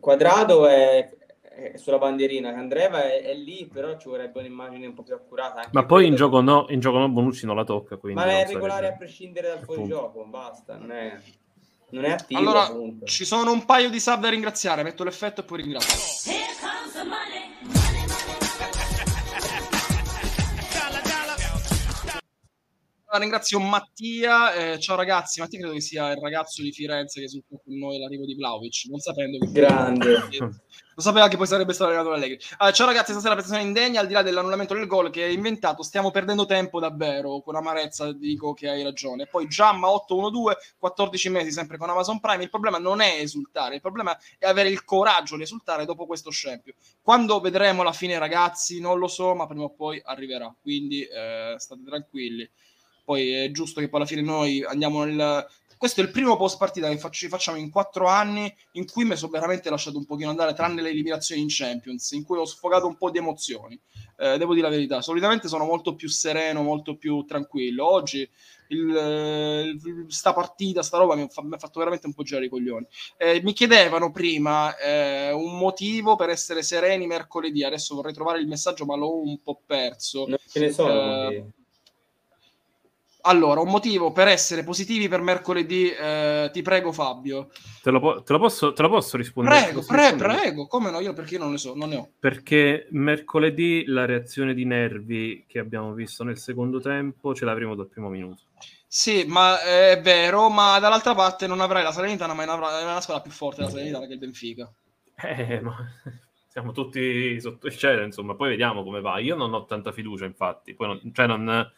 [0.00, 5.02] Quadrado è, è sulla bandierina, Candreva è, è, lì, però ci vorrebbe un'immagine un po'
[5.02, 5.68] più accurata.
[5.72, 7.98] Ma poi in gioco, no, in gioco no, Bonucci non la tocca.
[8.14, 11.20] Ma è regolare a prescindere dal fuorigioco, basta, non è
[11.92, 12.40] non è attivo.
[12.40, 13.06] Allora, comunque.
[13.06, 14.82] ci sono un paio di sub da ringraziare.
[14.82, 15.96] Metto l'effetto e poi ringrazio.
[23.18, 24.54] Ringrazio Mattia.
[24.54, 27.76] Eh, ciao ragazzi, Mattia credo che sia il ragazzo di Firenze che è sul con
[27.76, 30.28] noi l'arrivo di Vlaovic, non sapendo che grande.
[30.94, 32.38] Lo sapeva che poi sarebbe stato arrivato Allegri.
[32.58, 35.28] Uh, ciao ragazzi, stasera la prestazione indegna, al di là dell'annullamento del gol che è
[35.28, 39.26] inventato, stiamo perdendo tempo davvero, con amarezza dico che hai ragione.
[39.26, 43.80] Poi Giamma 812, 14 mesi sempre con Amazon Prime, il problema non è esultare, il
[43.80, 46.74] problema è avere il coraggio di esultare dopo questo scempio.
[47.00, 51.54] Quando vedremo la fine ragazzi, non lo so, ma prima o poi arriverà, quindi eh,
[51.56, 52.48] state tranquilli
[53.04, 55.46] poi è giusto che poi alla fine noi andiamo nel...
[55.76, 59.16] Questo è il primo post partita che faccio, facciamo in quattro anni in cui mi
[59.16, 62.86] sono veramente lasciato un pochino andare, tranne le eliminazioni in Champions, in cui ho sfogato
[62.86, 63.76] un po' di emozioni.
[64.16, 67.84] Eh, devo dire la verità, solitamente sono molto più sereno, molto più tranquillo.
[67.90, 68.30] Oggi
[68.68, 72.86] il, il, sta partita, sta roba mi, ha fatto veramente un po' girare i coglioni.
[73.16, 77.64] Eh, mi chiedevano prima eh, un motivo per essere sereni mercoledì.
[77.64, 80.26] Adesso vorrei trovare il messaggio, ma l'ho un po' perso.
[80.28, 81.28] Non ce ne sono.
[81.28, 81.44] Eh,
[83.22, 87.50] allora, un motivo per essere positivi per mercoledì, eh, ti prego Fabio.
[87.82, 89.62] Te lo, po- te lo, posso, te lo posso, rispondere?
[89.62, 91.00] Prego, pre- prego, come no?
[91.00, 92.08] Io perché non ne so, non ne ho.
[92.18, 97.88] Perché mercoledì la reazione di nervi che abbiamo visto nel secondo tempo ce l'avremo dal
[97.88, 98.42] primo minuto.
[98.86, 102.82] Sì, ma è vero, ma dall'altra parte non avrai la Salernitana, ma è una, è
[102.82, 104.70] una squadra più forte della Salernitana che il Benfica.
[105.14, 105.76] Eh, ma
[106.48, 109.18] siamo tutti sotto il cielo, insomma, poi vediamo come va.
[109.18, 111.70] Io non ho tanta fiducia, infatti, poi non, cioè non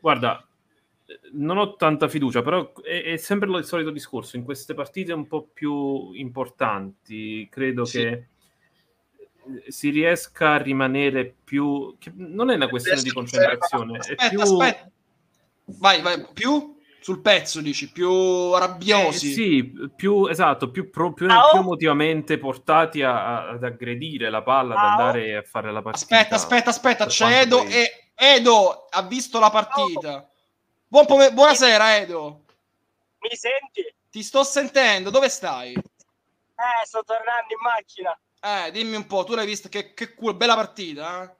[0.00, 0.46] Guarda,
[1.32, 4.36] non ho tanta fiducia, però è, è, sempre il solito discorso.
[4.36, 7.98] In queste partite un po' più importanti, credo sì.
[7.98, 8.28] che
[9.68, 11.96] si riesca a rimanere più.
[12.14, 14.40] non è una questione di concentrazione, aspetta, è più.
[14.40, 14.90] Aspetta.
[15.78, 19.30] Vai, vai, più sul pezzo dici, più rabbiosi.
[19.30, 24.42] Eh, sì, più esatto, più, pro, più, più emotivamente portati a, a, ad aggredire la
[24.42, 26.16] palla, ad andare a fare la partita.
[26.16, 30.28] Aspetta, aspetta, aspetta, c'è Edo e Edo ha visto la partita.
[30.86, 32.44] Buon pom- buonasera, Edo.
[33.20, 33.94] Mi senti?
[34.10, 35.08] Ti sto sentendo.
[35.08, 35.72] Dove stai?
[35.72, 38.20] Eh, sto tornando in macchina.
[38.42, 39.70] Eh, dimmi un po', tu l'hai vista?
[39.70, 41.34] Che, che culo, bella partita, eh?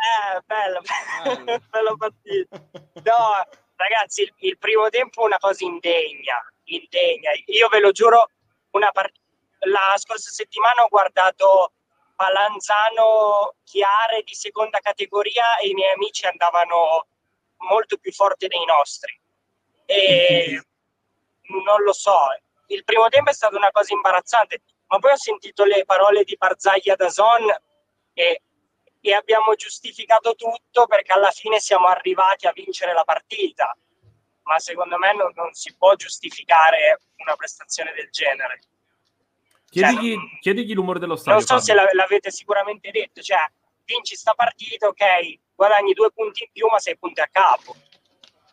[0.00, 0.80] Eh, bella,
[1.44, 2.56] bella, bella partita.
[3.04, 3.46] No,
[3.76, 7.30] ragazzi, il, il, primo tempo è una cosa indegna, indegna.
[7.44, 8.30] Io ve lo giuro,
[8.70, 9.20] una part-
[9.66, 11.72] la scorsa settimana ho guardato
[12.20, 17.06] Palanzano Chiare di seconda categoria e i miei amici andavano
[17.68, 19.18] molto più forti dei nostri.
[19.86, 20.62] E
[21.64, 22.18] non lo so,
[22.66, 26.36] il primo tempo è stata una cosa imbarazzante, ma poi ho sentito le parole di
[26.36, 27.48] Barzaglia da Zon
[28.12, 28.42] e,
[29.00, 33.74] e abbiamo giustificato tutto perché alla fine siamo arrivati a vincere la partita.
[34.42, 38.60] Ma secondo me non, non si può giustificare una prestazione del genere.
[39.70, 41.34] Chiedigli, cioè, chiedigli l'umore dello stadio.
[41.34, 41.88] Non so Fabio.
[41.88, 43.48] se l'avete sicuramente detto, cioè
[43.84, 47.76] vinci sta partita, ok, guadagni due punti in più, ma sei punti a capo.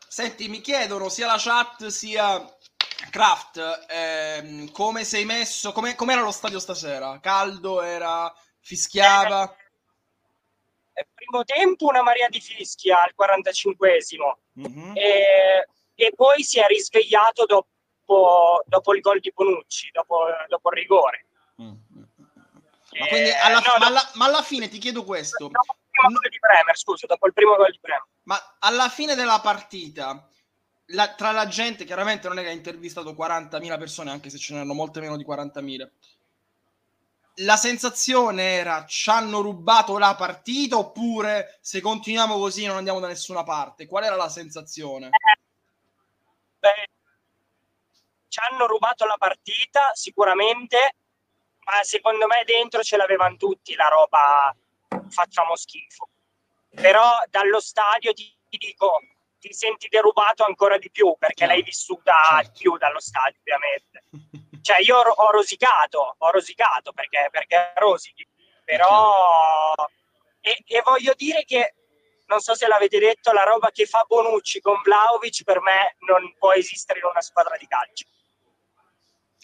[0.07, 2.43] Senti, mi chiedono sia la chat sia
[3.09, 7.20] Kraft, ehm, come sei messo, come, com'era lo stadio stasera?
[7.20, 9.55] Caldo, era, fischiava?
[10.93, 14.95] Eh, primo tempo una marea di fischia al 45esimo mm-hmm.
[14.95, 17.68] e, e poi si è risvegliato dopo
[18.08, 21.26] dopo, dopo il gol di Bonucci, dopo, dopo il rigore.
[21.62, 21.74] Mm.
[22.99, 25.49] Ma, quindi alla, no, ma, alla, ma, alla, fine ti chiedo questo.
[25.49, 28.05] Dopo il primo gol di Bremer, scusa, dopo il primo gol di Bremer.
[28.24, 30.28] Ma alla fine della partita,
[30.88, 34.53] la, tra la gente, chiaramente non è che ha intervistato 40.000 persone, anche se ce
[34.53, 35.89] n'erano molte meno di 40.000.
[37.41, 43.05] La sensazione era ci hanno rubato la partita oppure se continuiamo così non andiamo da
[43.05, 43.86] nessuna parte?
[43.86, 45.05] Qual era la sensazione?
[45.05, 45.39] Eh,
[46.58, 46.88] beh,
[48.28, 50.95] ci hanno rubato la partita sicuramente,
[51.65, 54.55] ma secondo me dentro ce l'avevano tutti la roba
[55.09, 56.09] facciamo schifo.
[56.69, 58.99] Però dallo stadio ti, ti dico,
[59.39, 62.51] ti senti derubato ancora di più perché l'hai vissuta certo.
[62.57, 64.03] più dallo stadio ovviamente.
[64.61, 68.28] Cioè io ho, rosicato, ho rosicato perché, perché rosichi,
[68.63, 69.73] però...
[70.41, 71.73] E, e voglio dire che
[72.28, 76.36] non so se l'avete detto, la roba che fa Bonucci con Vlaovic per me non
[76.38, 78.05] può esistere in una squadra di calcio.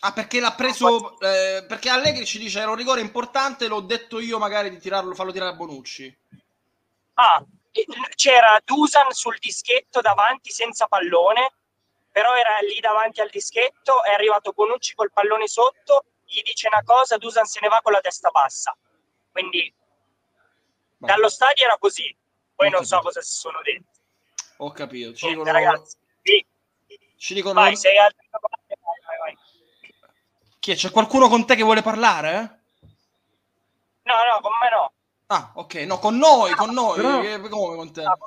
[0.06, 1.18] Ah, perché l'ha preso.
[1.22, 5.16] Eh, perché Allegri ci dice era un rigore importante, l'ho detto io magari di tirarlo,
[5.16, 6.18] farlo tirare a Bonucci.
[7.14, 7.42] Ah,
[8.16, 11.54] c'era Dusan sul dischetto davanti senza pallone,
[12.12, 16.84] però era lì davanti al dischetto, è arrivato Bonucci col pallone sotto, gli dice una
[16.84, 18.76] cosa, Dusan se ne va con la testa bassa.
[19.32, 19.74] Quindi
[20.98, 21.08] Ma...
[21.08, 22.14] dallo stadio era così,
[22.54, 24.02] poi non so cosa si sono detti.
[24.58, 25.50] Ho capito, ci dicono...
[25.50, 25.98] ragazzi.
[26.22, 26.46] Sì.
[27.16, 27.54] Ci dicono...
[27.54, 28.28] Vai, sei altri...
[30.64, 30.76] Chi è?
[30.76, 32.62] C'è qualcuno con te che vuole parlare?
[34.04, 34.94] No, no, con me no.
[35.26, 36.96] Ah, ok, no, con noi, con noi.
[36.96, 37.50] Però...
[37.50, 38.04] Come con te?
[38.04, 38.18] No,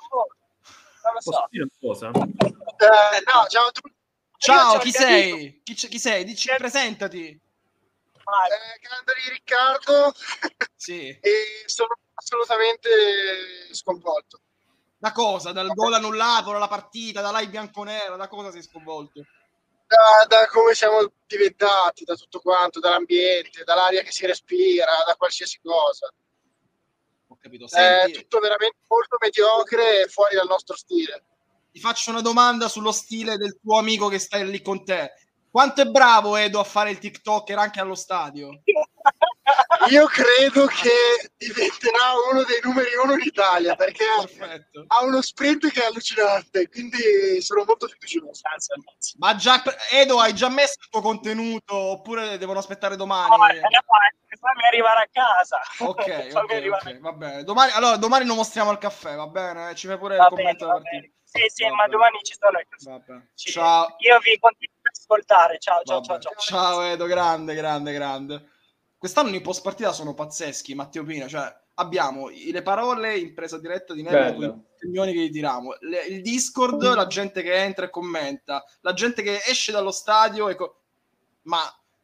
[1.02, 1.48] non lo so.
[1.80, 2.08] cosa?
[2.10, 3.94] Eh, no, ciao a tutti.
[4.36, 5.62] Ciao, chi sei?
[5.64, 6.24] Chi, chi, sei?
[6.24, 6.56] Dici, che...
[6.56, 7.26] presentati.
[7.26, 7.40] Eh,
[8.82, 10.12] Candoli Riccardo.
[10.74, 11.08] Sì.
[11.18, 14.40] e sono assolutamente sconvolto.
[14.98, 15.52] Da cosa?
[15.52, 19.24] Dal gol annullato, dalla partita, da live bianconera, da cosa sei sconvolto?
[19.86, 25.60] Da, da, come siamo diventati, da tutto quanto, dall'ambiente, dall'aria che si respira, da qualsiasi
[25.62, 26.12] cosa.
[27.28, 27.68] Ho capito.
[27.68, 31.24] Senti, è tutto veramente molto mediocre e fuori dal nostro stile.
[31.70, 35.12] Ti faccio una domanda sullo stile del tuo amico che sta lì con te.
[35.50, 38.62] Quanto è bravo Edo a fare il TikToker anche allo stadio?
[39.90, 44.84] Io credo che diventerà uno dei numeri uno in Italia perché Perfetto.
[44.86, 48.42] ha uno sprint che è allucinante, quindi sono molto fiducioso.
[49.18, 53.28] Ma già, Edo, hai già messo il tuo contenuto oppure devono aspettare domani?
[53.30, 53.66] No,
[54.38, 55.60] fammi arrivare a casa.
[55.80, 56.00] Ok,
[56.34, 57.44] okay, okay va bene.
[57.44, 59.74] Domani, allora, domani lo mostriamo al caffè, va bene?
[59.74, 61.74] Ci fai pure va il commento bene, Sì, sì, Vabbè.
[61.74, 63.24] ma domani ci sono io.
[63.34, 63.50] Ci...
[63.50, 63.96] Ciao.
[63.98, 65.58] Io vi continuo ad ascoltare.
[65.58, 66.34] Ciao, ciao, ciao, ciao.
[66.36, 68.50] Ciao Edo, grande, grande, grande.
[68.98, 73.92] Quest'anno i post partita sono pazzeschi, Matteo Pina, cioè abbiamo le parole in presa diretta
[73.92, 76.94] di Nello i opinioni che gli tiriamo, le, il Discord, mm.
[76.94, 80.80] la gente che entra e commenta, la gente che esce dallo stadio e co-
[81.42, 81.60] ma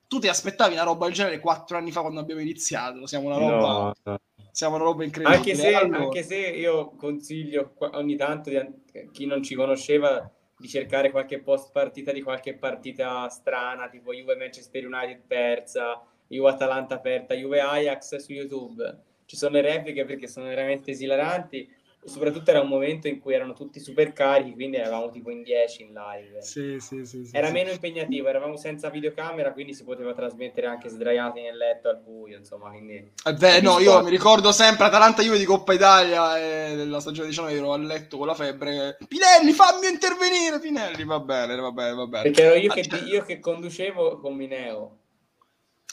[0.07, 3.07] tu ti aspettavi una roba del genere quattro anni fa quando abbiamo iniziato?
[3.07, 4.21] Siamo una roba, no.
[4.51, 5.39] siamo una roba incredibile.
[5.39, 5.99] Anche se, allora...
[5.99, 11.73] anche se io consiglio ogni tanto di, chi non ci conosceva di cercare qualche post
[11.73, 16.01] partita di qualche partita strana, tipo Juve Manchester United persa,
[16.35, 18.99] Juve Atalanta aperta, Juve Ajax su YouTube.
[19.27, 23.53] Ci sono le repliche perché sono veramente esilaranti soprattutto era un momento in cui erano
[23.53, 26.43] tutti super carichi, quindi eravamo tipo in 10 in live.
[26.43, 30.89] Sì, sì, sì, era sì, meno impegnativo, eravamo senza videocamera, quindi si poteva trasmettere anche
[30.89, 33.13] sdraiati nel letto al buio, insomma, quindi...
[33.25, 37.29] Eh beh, no, io mi ricordo sempre Atalanta Juve di Coppa Italia e della stagione
[37.29, 38.97] 19 ero a letto con la febbre.
[39.07, 42.23] Pinelli, fammi intervenire, Pinelli, va bene, va bene, va bene.
[42.25, 44.97] Perché ero io, che, io che conducevo con Mineo.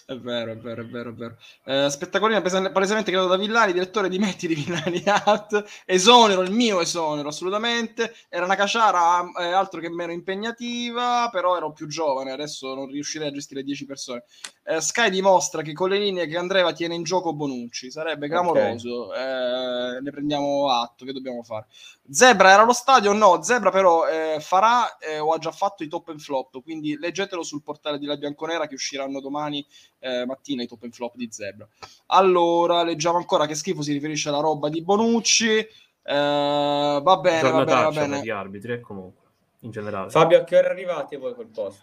[0.09, 1.37] È vero, è vero, è vero, è vero.
[1.65, 5.63] Eh, spettacolina, palesemente creato da Villani, direttore di Metti di Villani Art.
[5.85, 8.15] Esonero, il mio esonero, assolutamente.
[8.27, 13.27] Era una caciara eh, altro che meno impegnativa, però ero più giovane, adesso non riuscirei
[13.27, 14.23] a gestire 10 persone.
[14.69, 19.07] Eh, Sky dimostra che con le linee che Andrea tiene in gioco Bonucci, sarebbe clamoroso.
[19.07, 19.97] Okay.
[19.97, 21.65] Eh, ne prendiamo atto, che dobbiamo fare?
[22.07, 23.11] Zebra era allo stadio?
[23.13, 26.95] No, Zebra però eh, farà eh, o ha già fatto i top and flop, quindi
[26.99, 29.65] leggetelo sul portale di La Bianconera che usciranno domani
[29.97, 31.67] eh, mattina i top and flop di Zebra.
[32.07, 35.57] Allora, leggiamo ancora che schifo si riferisce alla roba di Bonucci.
[35.57, 35.67] Eh,
[36.03, 38.21] va bene, va bene, va bene.
[38.21, 39.29] Gli arbitri, e comunque,
[39.61, 40.11] in generale.
[40.11, 41.81] Fabio, a che ora arrivate voi col post?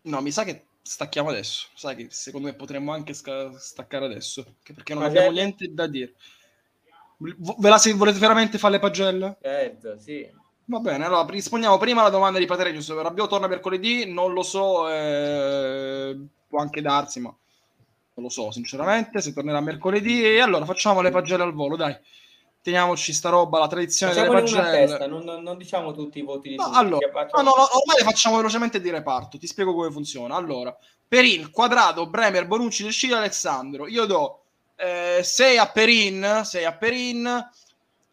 [0.00, 1.68] No, mi sa che stacchiamo adesso.
[1.74, 5.86] Sai che secondo me potremmo anche sca- staccare adesso, perché non Ma abbiamo niente da
[5.86, 6.14] dire.
[7.58, 9.38] Ve la se volete veramente fare le pagelle?
[9.40, 10.26] Certo, sì.
[10.66, 12.94] Va bene, allora rispondiamo prima alla domanda di Paterenius.
[12.94, 16.16] Rabbio torna mercoledì, non lo so, eh,
[16.46, 17.28] può anche darsi, ma
[18.14, 20.22] non lo so sinceramente, se tornerà mercoledì.
[20.24, 21.96] E allora facciamo le pagelle al volo, dai.
[22.60, 24.86] Teniamoci sta roba, la tradizione delle pagelle.
[24.86, 26.76] Testa, non, non, diciamo tutti i voti di no, tutti.
[26.76, 30.34] Allora, no, no, ormai le facciamo velocemente di reparto, ti spiego come funziona.
[30.34, 33.86] Allora, Perin, Quadrato, Bremer, Bonucci, De Sciglio, Alessandro.
[33.86, 34.42] Io do
[34.76, 37.26] 6 eh, a Perin, 6 a Perin,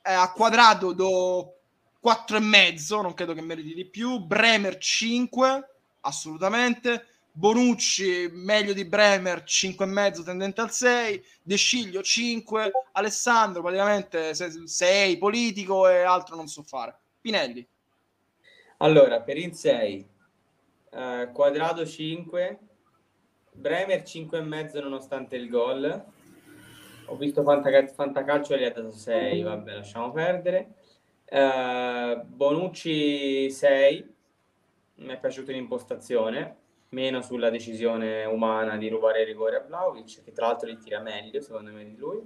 [0.01, 1.55] eh, a Quadrato do
[1.99, 5.69] 4 e mezzo, non credo che meriti di più, Bremer 5,
[6.01, 13.61] assolutamente, Bonucci meglio di Bremer 5 e mezzo tendente al 6, De Sciglio 5, Alessandro
[13.61, 16.97] praticamente 6, politico e altro non so fare.
[17.19, 17.67] Pinelli.
[18.77, 20.07] Allora, Perin 6,
[20.91, 22.59] eh, Quadrato 5,
[23.51, 26.05] Bremer 5 e mezzo nonostante il gol,
[27.07, 30.73] ho visto Fantac- Fantacalcio e gli ha dato 6, vabbè, lasciamo perdere.
[31.29, 34.13] Uh, Bonucci 6,
[34.95, 36.63] mi è piaciuta l'impostazione,
[36.95, 41.01] meno sulla decisione umana di rubare il rigore a Vlaovic, che tra l'altro li tira
[41.01, 42.17] meglio secondo me di lui.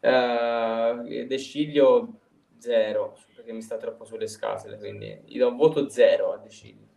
[0.00, 2.18] Uh, De Sciglio
[2.58, 6.50] 0, perché mi sta troppo sulle scatole, quindi gli do un voto 0 a De
[6.50, 6.90] Sciglio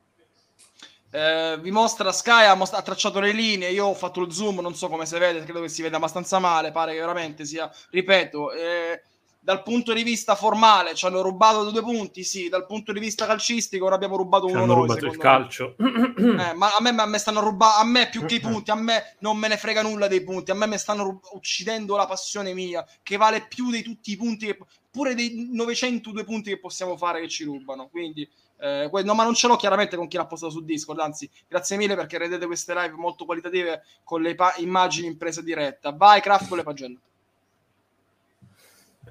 [1.15, 4.59] eh, vi mostra Sky ha, most- ha, tracciato le linee io ho fatto il zoom
[4.59, 7.71] non so come si vede credo che si veda abbastanza male pare che veramente sia
[7.91, 9.01] ripeto eh,
[9.45, 13.27] dal punto di vista formale ci hanno rubato due punti sì dal punto di vista
[13.27, 17.05] calcistico ora abbiamo rubato uno hanno noi, rubato il calcio eh, ma a me, a
[17.05, 19.83] me stanno rubando a me più che i punti a me non me ne frega
[19.83, 23.69] nulla dei punti a me mi stanno rub- uccidendo la passione mia che vale più
[23.69, 24.57] di tutti i punti che,
[24.89, 28.27] pure dei 902 punti che possiamo fare che ci rubano quindi
[28.57, 30.99] eh, no, ma non ce l'ho chiaramente con chi l'ha postato su Discord.
[30.99, 35.41] Anzi, grazie mille perché rendete queste live molto qualitative con le pa- immagini in presa
[35.41, 35.91] diretta.
[35.91, 36.99] Vai, Craft con le pagelle.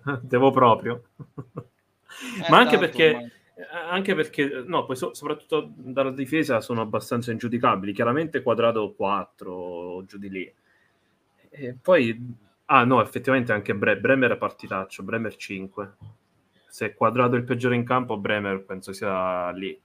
[0.22, 1.04] Devo proprio.
[1.18, 3.32] Eh, ma anche perché,
[3.88, 7.92] anche perché, no, poi so, soprattutto dalla difesa sono abbastanza ingiudicabili.
[7.92, 10.54] Chiaramente quadrato 4 giù di lì.
[11.50, 12.34] E poi,
[12.66, 15.96] ah no, effettivamente anche Bre- Bremer è partitaccio, Bremer 5
[16.74, 19.80] se è quadrato il peggiore in campo, Bremer penso sia lì.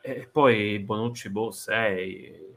[0.00, 2.54] E poi Bonucci, boh, 6.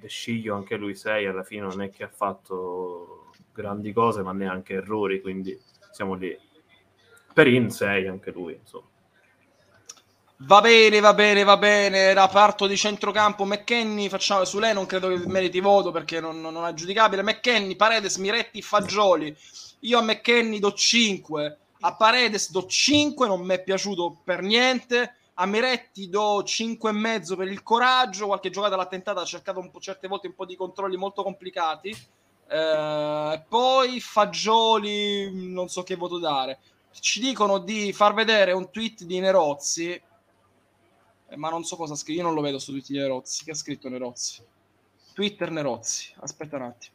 [0.00, 3.25] De Sciglio anche lui 6, alla fine non è che ha fatto
[3.56, 5.58] grandi cose, ma neanche errori, quindi
[5.90, 6.38] siamo lì.
[7.32, 8.86] Perin 6 anche lui, insomma.
[10.40, 12.12] Va bene, va bene, va bene.
[12.12, 14.10] Raparto di centrocampo McKenny.
[14.10, 14.74] Facciamo su lei.
[14.74, 17.22] Non credo che meriti voto perché non, non è giudicabile.
[17.22, 19.34] McKenny, Paredes, Miretti, Fagioli.
[19.80, 21.58] Io a McKenny do 5.
[21.80, 25.14] A Paredes do 5, non mi è piaciuto per niente.
[25.34, 28.26] A Miretti do 5,5 per il coraggio.
[28.26, 31.96] Qualche giocata l'ha tentata, ha cercato certe volte un po' di controlli molto complicati.
[32.48, 36.58] Eh, poi Fagioli, non so che voto dare.
[36.98, 39.90] ci dicono di far vedere un tweet di Nerozzi,
[41.28, 43.44] eh, ma non so cosa ha scritto, io non lo vedo su tweet di Nerozzi,
[43.44, 44.42] che ha scritto Nerozzi?
[45.12, 46.94] Twitter Nerozzi, aspetta un attimo.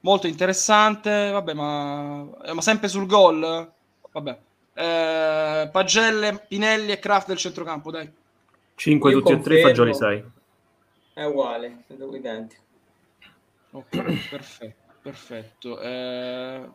[0.00, 3.72] Molto interessante, vabbè, ma, eh, ma sempre sul gol?
[4.12, 4.38] Vabbè.
[4.74, 8.12] Eh, Pagelle, Pinelli e Kraft del centrocampo, dai.
[8.74, 9.56] 5 tutti confermo.
[9.56, 10.24] e 3 fagioli 6.
[11.14, 12.62] È uguale, identico.
[13.74, 13.88] Ok,
[14.30, 15.80] perfetto, perfetto.
[15.80, 16.68] Eh,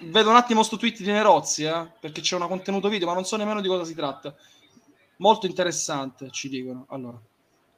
[0.00, 3.24] vedo un attimo sto tweet di Nerozzi, eh, perché c'è un contenuto video, ma non
[3.24, 4.34] so nemmeno di cosa si tratta.
[5.18, 6.86] Molto interessante, ci dicono.
[6.88, 7.20] Allora,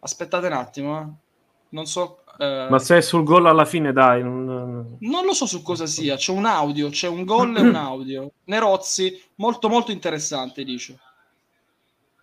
[0.00, 1.24] aspettate un attimo, eh.
[1.68, 2.22] Non so...
[2.38, 2.68] Eh...
[2.70, 4.22] Ma se è sul gol alla fine, dai.
[4.22, 4.96] Non...
[5.00, 6.14] non lo so su cosa sia.
[6.16, 8.30] C'è un audio, c'è un gol e un audio.
[8.44, 10.98] Nerozzi, molto molto interessante, dice.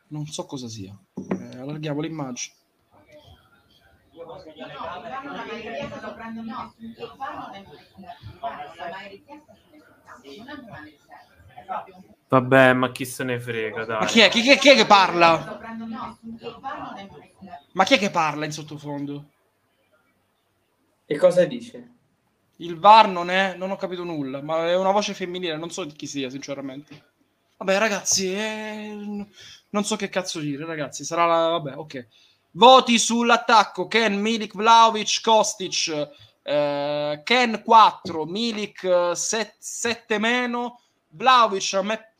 [0.07, 0.97] Non so cosa sia.
[1.15, 2.55] Eh, allarghiamo l'immagine.
[12.27, 13.99] Vabbè, ma chi se ne frega, dai.
[13.99, 14.29] Ma chi è?
[14.29, 15.59] Chi, chi, chi è che parla?
[17.73, 19.29] Ma chi è che parla in sottofondo?
[21.05, 21.91] E cosa dice?
[22.57, 25.83] Il VAR non è, non ho capito nulla, ma è una voce femminile, non so
[25.83, 27.11] di chi sia, sinceramente.
[27.57, 29.27] Vabbè, ragazzi, eh,
[29.69, 31.47] non so che cazzo dire, ragazzi, sarà la...
[31.49, 32.07] vabbè, ok.
[32.55, 36.09] Voti sull'attacco, Ken, Milik, Vlaovic, Kostic,
[36.43, 42.13] eh, Ken 4, Milik 7, 7 meno, Vlaovic a me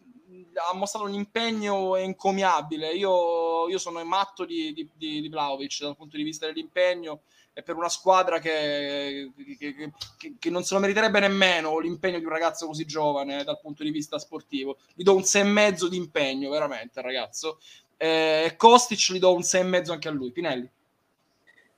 [0.56, 2.94] ha mostrato un impegno encomiabile.
[2.94, 7.22] Io, io sono matto di, di, di, di Vlaovic dal punto di vista dell'impegno
[7.54, 12.26] e per una squadra che, che, che, che, non se lo meriterebbe nemmeno l'impegno di
[12.26, 14.78] un ragazzo così giovane dal punto di vista sportivo.
[14.96, 17.60] Gli do un 6,5 di impegno, veramente, ragazzo.
[18.04, 20.32] Eh, Kostic gli do un 6,5 anche a lui.
[20.32, 20.70] Pinelli.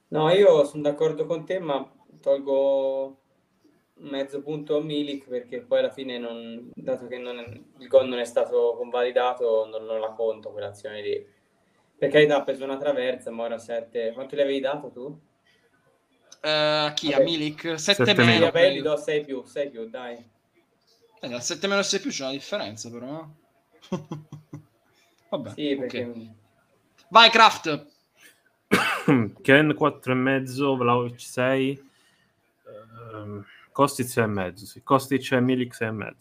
[0.08, 1.88] No, io sono d'accordo con te, ma
[2.20, 3.20] tolgo
[3.98, 8.08] mezzo punto a Milik perché poi alla fine, non, dato che non è, il gol
[8.08, 11.28] non è stato convalidato, non, non la conto quell'azione lì.
[11.96, 14.14] Per carità ha preso una traversa, ma ora 7.
[14.14, 15.02] Quanto gli avevi dato tu?
[16.42, 17.12] Uh, chi?
[17.12, 17.22] Vabbè.
[17.22, 17.80] A Milik?
[17.80, 18.46] 7 meno.
[18.46, 20.16] Vabbè, gli do 6 più, 6 più, dai.
[21.20, 23.28] Eh, dal 7 meno e 6 più c'è una differenza però.
[25.38, 26.06] Vabbè, sì, perché...
[26.06, 26.36] Okay.
[27.10, 27.88] Vai Kraft!
[29.42, 31.90] Ken 4,5, Vlaovic 6.
[33.14, 33.46] Um
[33.76, 34.84] Kostic 6,5, sì.
[34.84, 36.14] Kostic e Milik 6,5.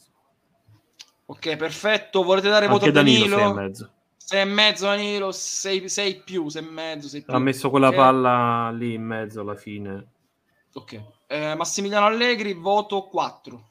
[1.26, 2.24] Ok, perfetto.
[2.24, 3.36] Volete dare Anche voto a Danilo?
[3.36, 3.88] 6,5.
[4.28, 7.32] 6,5 Danilo, 6, 6 più, 6,5, 6 più.
[7.32, 7.98] Ha messo quella okay.
[8.00, 10.04] palla lì in mezzo alla fine.
[10.72, 11.00] Ok.
[11.28, 13.68] Eh, Massimiliano Allegri, voto 4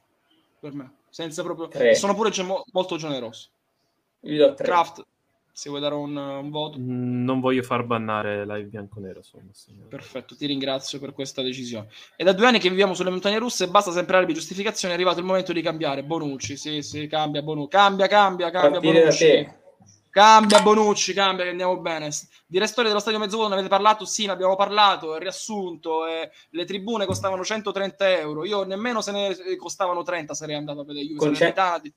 [0.62, 1.00] per me.
[1.10, 1.68] Senza proprio...
[1.68, 1.96] 3.
[1.96, 2.32] Sono pure
[2.72, 3.50] molto generoso.
[4.22, 4.66] Io do 3.
[4.66, 5.06] Kraft,
[5.54, 6.80] se vuoi dare un, un voto.
[6.80, 9.22] Mm, non voglio far bannare live bianconero.
[9.88, 11.90] Perfetto, ti ringrazio per questa decisione.
[12.16, 14.96] È da due anni che viviamo sulle montagne russe e basta sempre alibi giustificazione.
[14.96, 16.04] È arrivato il momento di cambiare.
[16.04, 17.70] Bonucci, sì, sì, cambia Bonucci.
[17.70, 19.62] Cambia, cambia, cambia Partire Bonucci.
[20.10, 22.10] Cambia Bonucci, cambia che andiamo bene.
[22.48, 24.06] Di restoria dello stadio Mezzovuoto ne avete parlato?
[24.06, 26.08] Sì, ne abbiamo parlato, è riassunto.
[26.08, 28.44] Eh, le tribune costavano 130 euro.
[28.44, 31.20] Io nemmeno se ne costavano 30 sarei andato a vedere Juve.
[31.20, 31.94] Concet-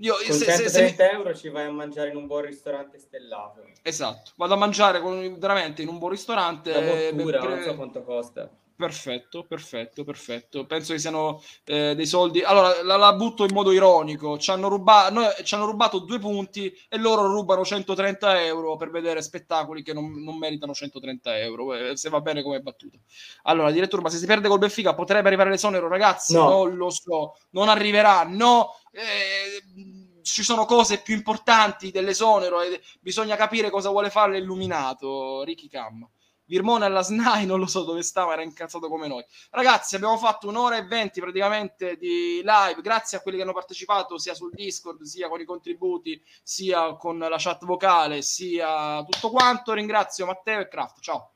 [0.00, 1.10] io, Con se, 130 se, se...
[1.10, 3.64] euro ci vai a mangiare in un buon ristorante stellato.
[3.82, 6.72] Esatto, vado a mangiare con, veramente in un buon ristorante.
[6.72, 7.48] La bottura, per...
[7.48, 8.50] non so quanto costa.
[8.78, 10.64] Perfetto, perfetto, perfetto.
[10.64, 12.42] Penso che siano eh, dei soldi.
[12.42, 14.38] Allora, la, la, butto in modo ironico.
[14.38, 18.90] Ci hanno, rubato, noi, ci hanno rubato due punti e loro rubano 130 euro per
[18.90, 21.74] vedere spettacoli che non, non meritano 130 euro.
[21.74, 22.96] Eh, se va bene come battuta.
[23.42, 26.34] Allora, direttore, ma se si perde col Benfica potrebbe arrivare l'esonero, ragazzi?
[26.34, 26.48] No.
[26.48, 28.22] Non lo so, non arriverà.
[28.22, 35.42] No, eh, ci sono cose più importanti dell'esonero e bisogna capire cosa vuole fare l'illuminato.
[35.42, 36.08] Ricky Cam.
[36.48, 39.22] Virmone alla SNAI, non lo so dove stava, era incazzato come noi.
[39.50, 44.18] Ragazzi, abbiamo fatto un'ora e venti praticamente di live, grazie a quelli che hanno partecipato
[44.18, 49.74] sia sul Discord, sia con i contributi, sia con la chat vocale, sia tutto quanto.
[49.74, 51.32] Ringrazio Matteo e Kraft, ciao.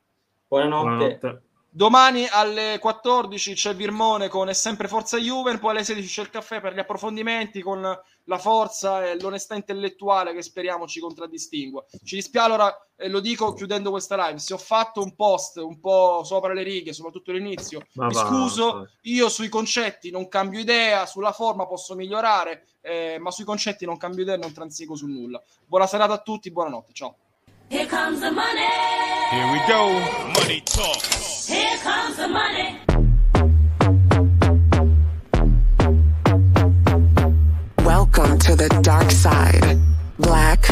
[0.47, 1.17] Buonanotte.
[1.19, 1.43] Buonanotte.
[1.75, 6.29] Domani alle 14 c'è Virmone con È sempre Forza Juve, poi alle 16 c'è il
[6.29, 7.81] caffè per gli approfondimenti con
[8.25, 11.83] la forza e l'onestà intellettuale che speriamo ci contraddistingua.
[12.03, 15.79] Ci dispiace, allora eh, lo dico chiudendo questa live, se ho fatto un post un
[15.79, 18.87] po' sopra le righe, soprattutto all'inizio, ma mi va, scuso, va.
[19.01, 23.97] io sui concetti non cambio idea, sulla forma posso migliorare, eh, ma sui concetti non
[23.97, 25.41] cambio idea e non transigo su nulla.
[25.65, 27.15] Buona serata a tutti, buonanotte, ciao.
[27.73, 28.69] Here comes the money.
[29.31, 29.99] Here we go.
[30.39, 31.01] Money talk.
[31.01, 32.77] Here comes the money.
[37.83, 39.79] Welcome to the dark side.
[40.19, 40.69] Black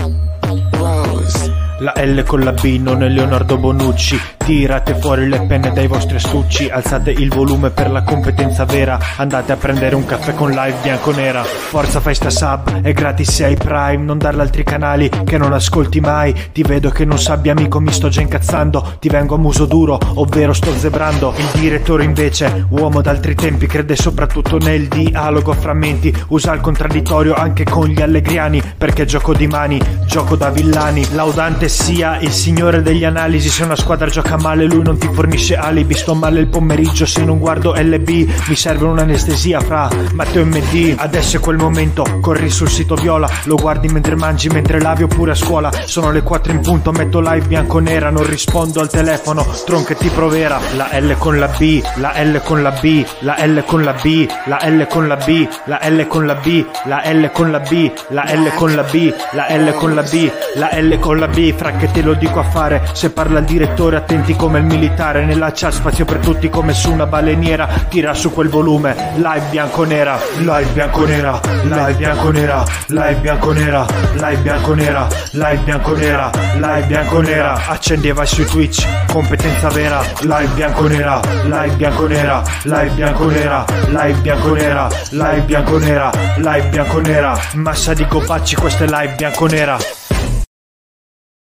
[0.75, 1.60] Rose.
[1.81, 6.15] La L con la B non è Leonardo Bonucci Tirate fuori le penne dai vostri
[6.15, 8.99] astucci, alzate il volume per la competenza vera.
[9.17, 11.43] Andate a prendere un caffè con live bianco-nera.
[11.43, 14.03] Forza fai sta sub, è gratis se hai Prime.
[14.03, 16.35] Non darla altri canali che non ascolti mai.
[16.51, 18.97] Ti vedo che non sabbia amico, mi sto già incazzando.
[18.99, 21.33] Ti vengo a muso duro, ovvero sto zebrando.
[21.37, 26.13] Il direttore invece, uomo d'altri tempi, crede soprattutto nel dialogo a frammenti.
[26.29, 31.07] Usa il contraddittorio anche con gli allegriani, perché gioco di mani, gioco da villani.
[31.13, 33.49] Laudante sia il signore degli analisi.
[33.49, 35.93] Se una squadra gioca male lui non ti fornisce alibi.
[35.93, 38.09] Sto male il pomeriggio se non guardo LB
[38.47, 43.29] Mi serve un'anestesia fra Matteo e MD Adesso è quel momento, corri sul sito viola
[43.45, 45.71] Lo guardi mentre mangi, mentre lavi oppure a scuola.
[45.85, 50.09] Sono le 4 in punto, metto live bianco-nera Non rispondo al telefono, Tron che ti
[50.09, 53.93] provera La L con la B, la L con la B La L con la
[53.93, 57.59] B, la L con la B La L con la B, la L con la
[57.59, 61.27] B La L con la B, la L con la B La L con la
[61.27, 62.81] B, fra che te lo dico a fare.
[62.93, 65.23] Se parla il direttore, attenti come il militare.
[65.25, 67.67] Nella chat spazio per tutti come su una baleniera.
[67.87, 75.57] Tira su quel volume, live bianco-nera, live bianco-nera, live bianco-nera, live bianco-nera, live bianco-nera, live
[75.63, 77.61] bianco-nera, live bianco-nera.
[77.67, 84.89] Accendi e vai su Twitch, competenza vera, live bianco-nera, live bianco-nera, live bianco-nera, live bianco-nera,
[85.11, 87.39] live bianco-nera, live bianco-nera.
[87.53, 89.77] Massa di copacci, questa è live bianco-nera.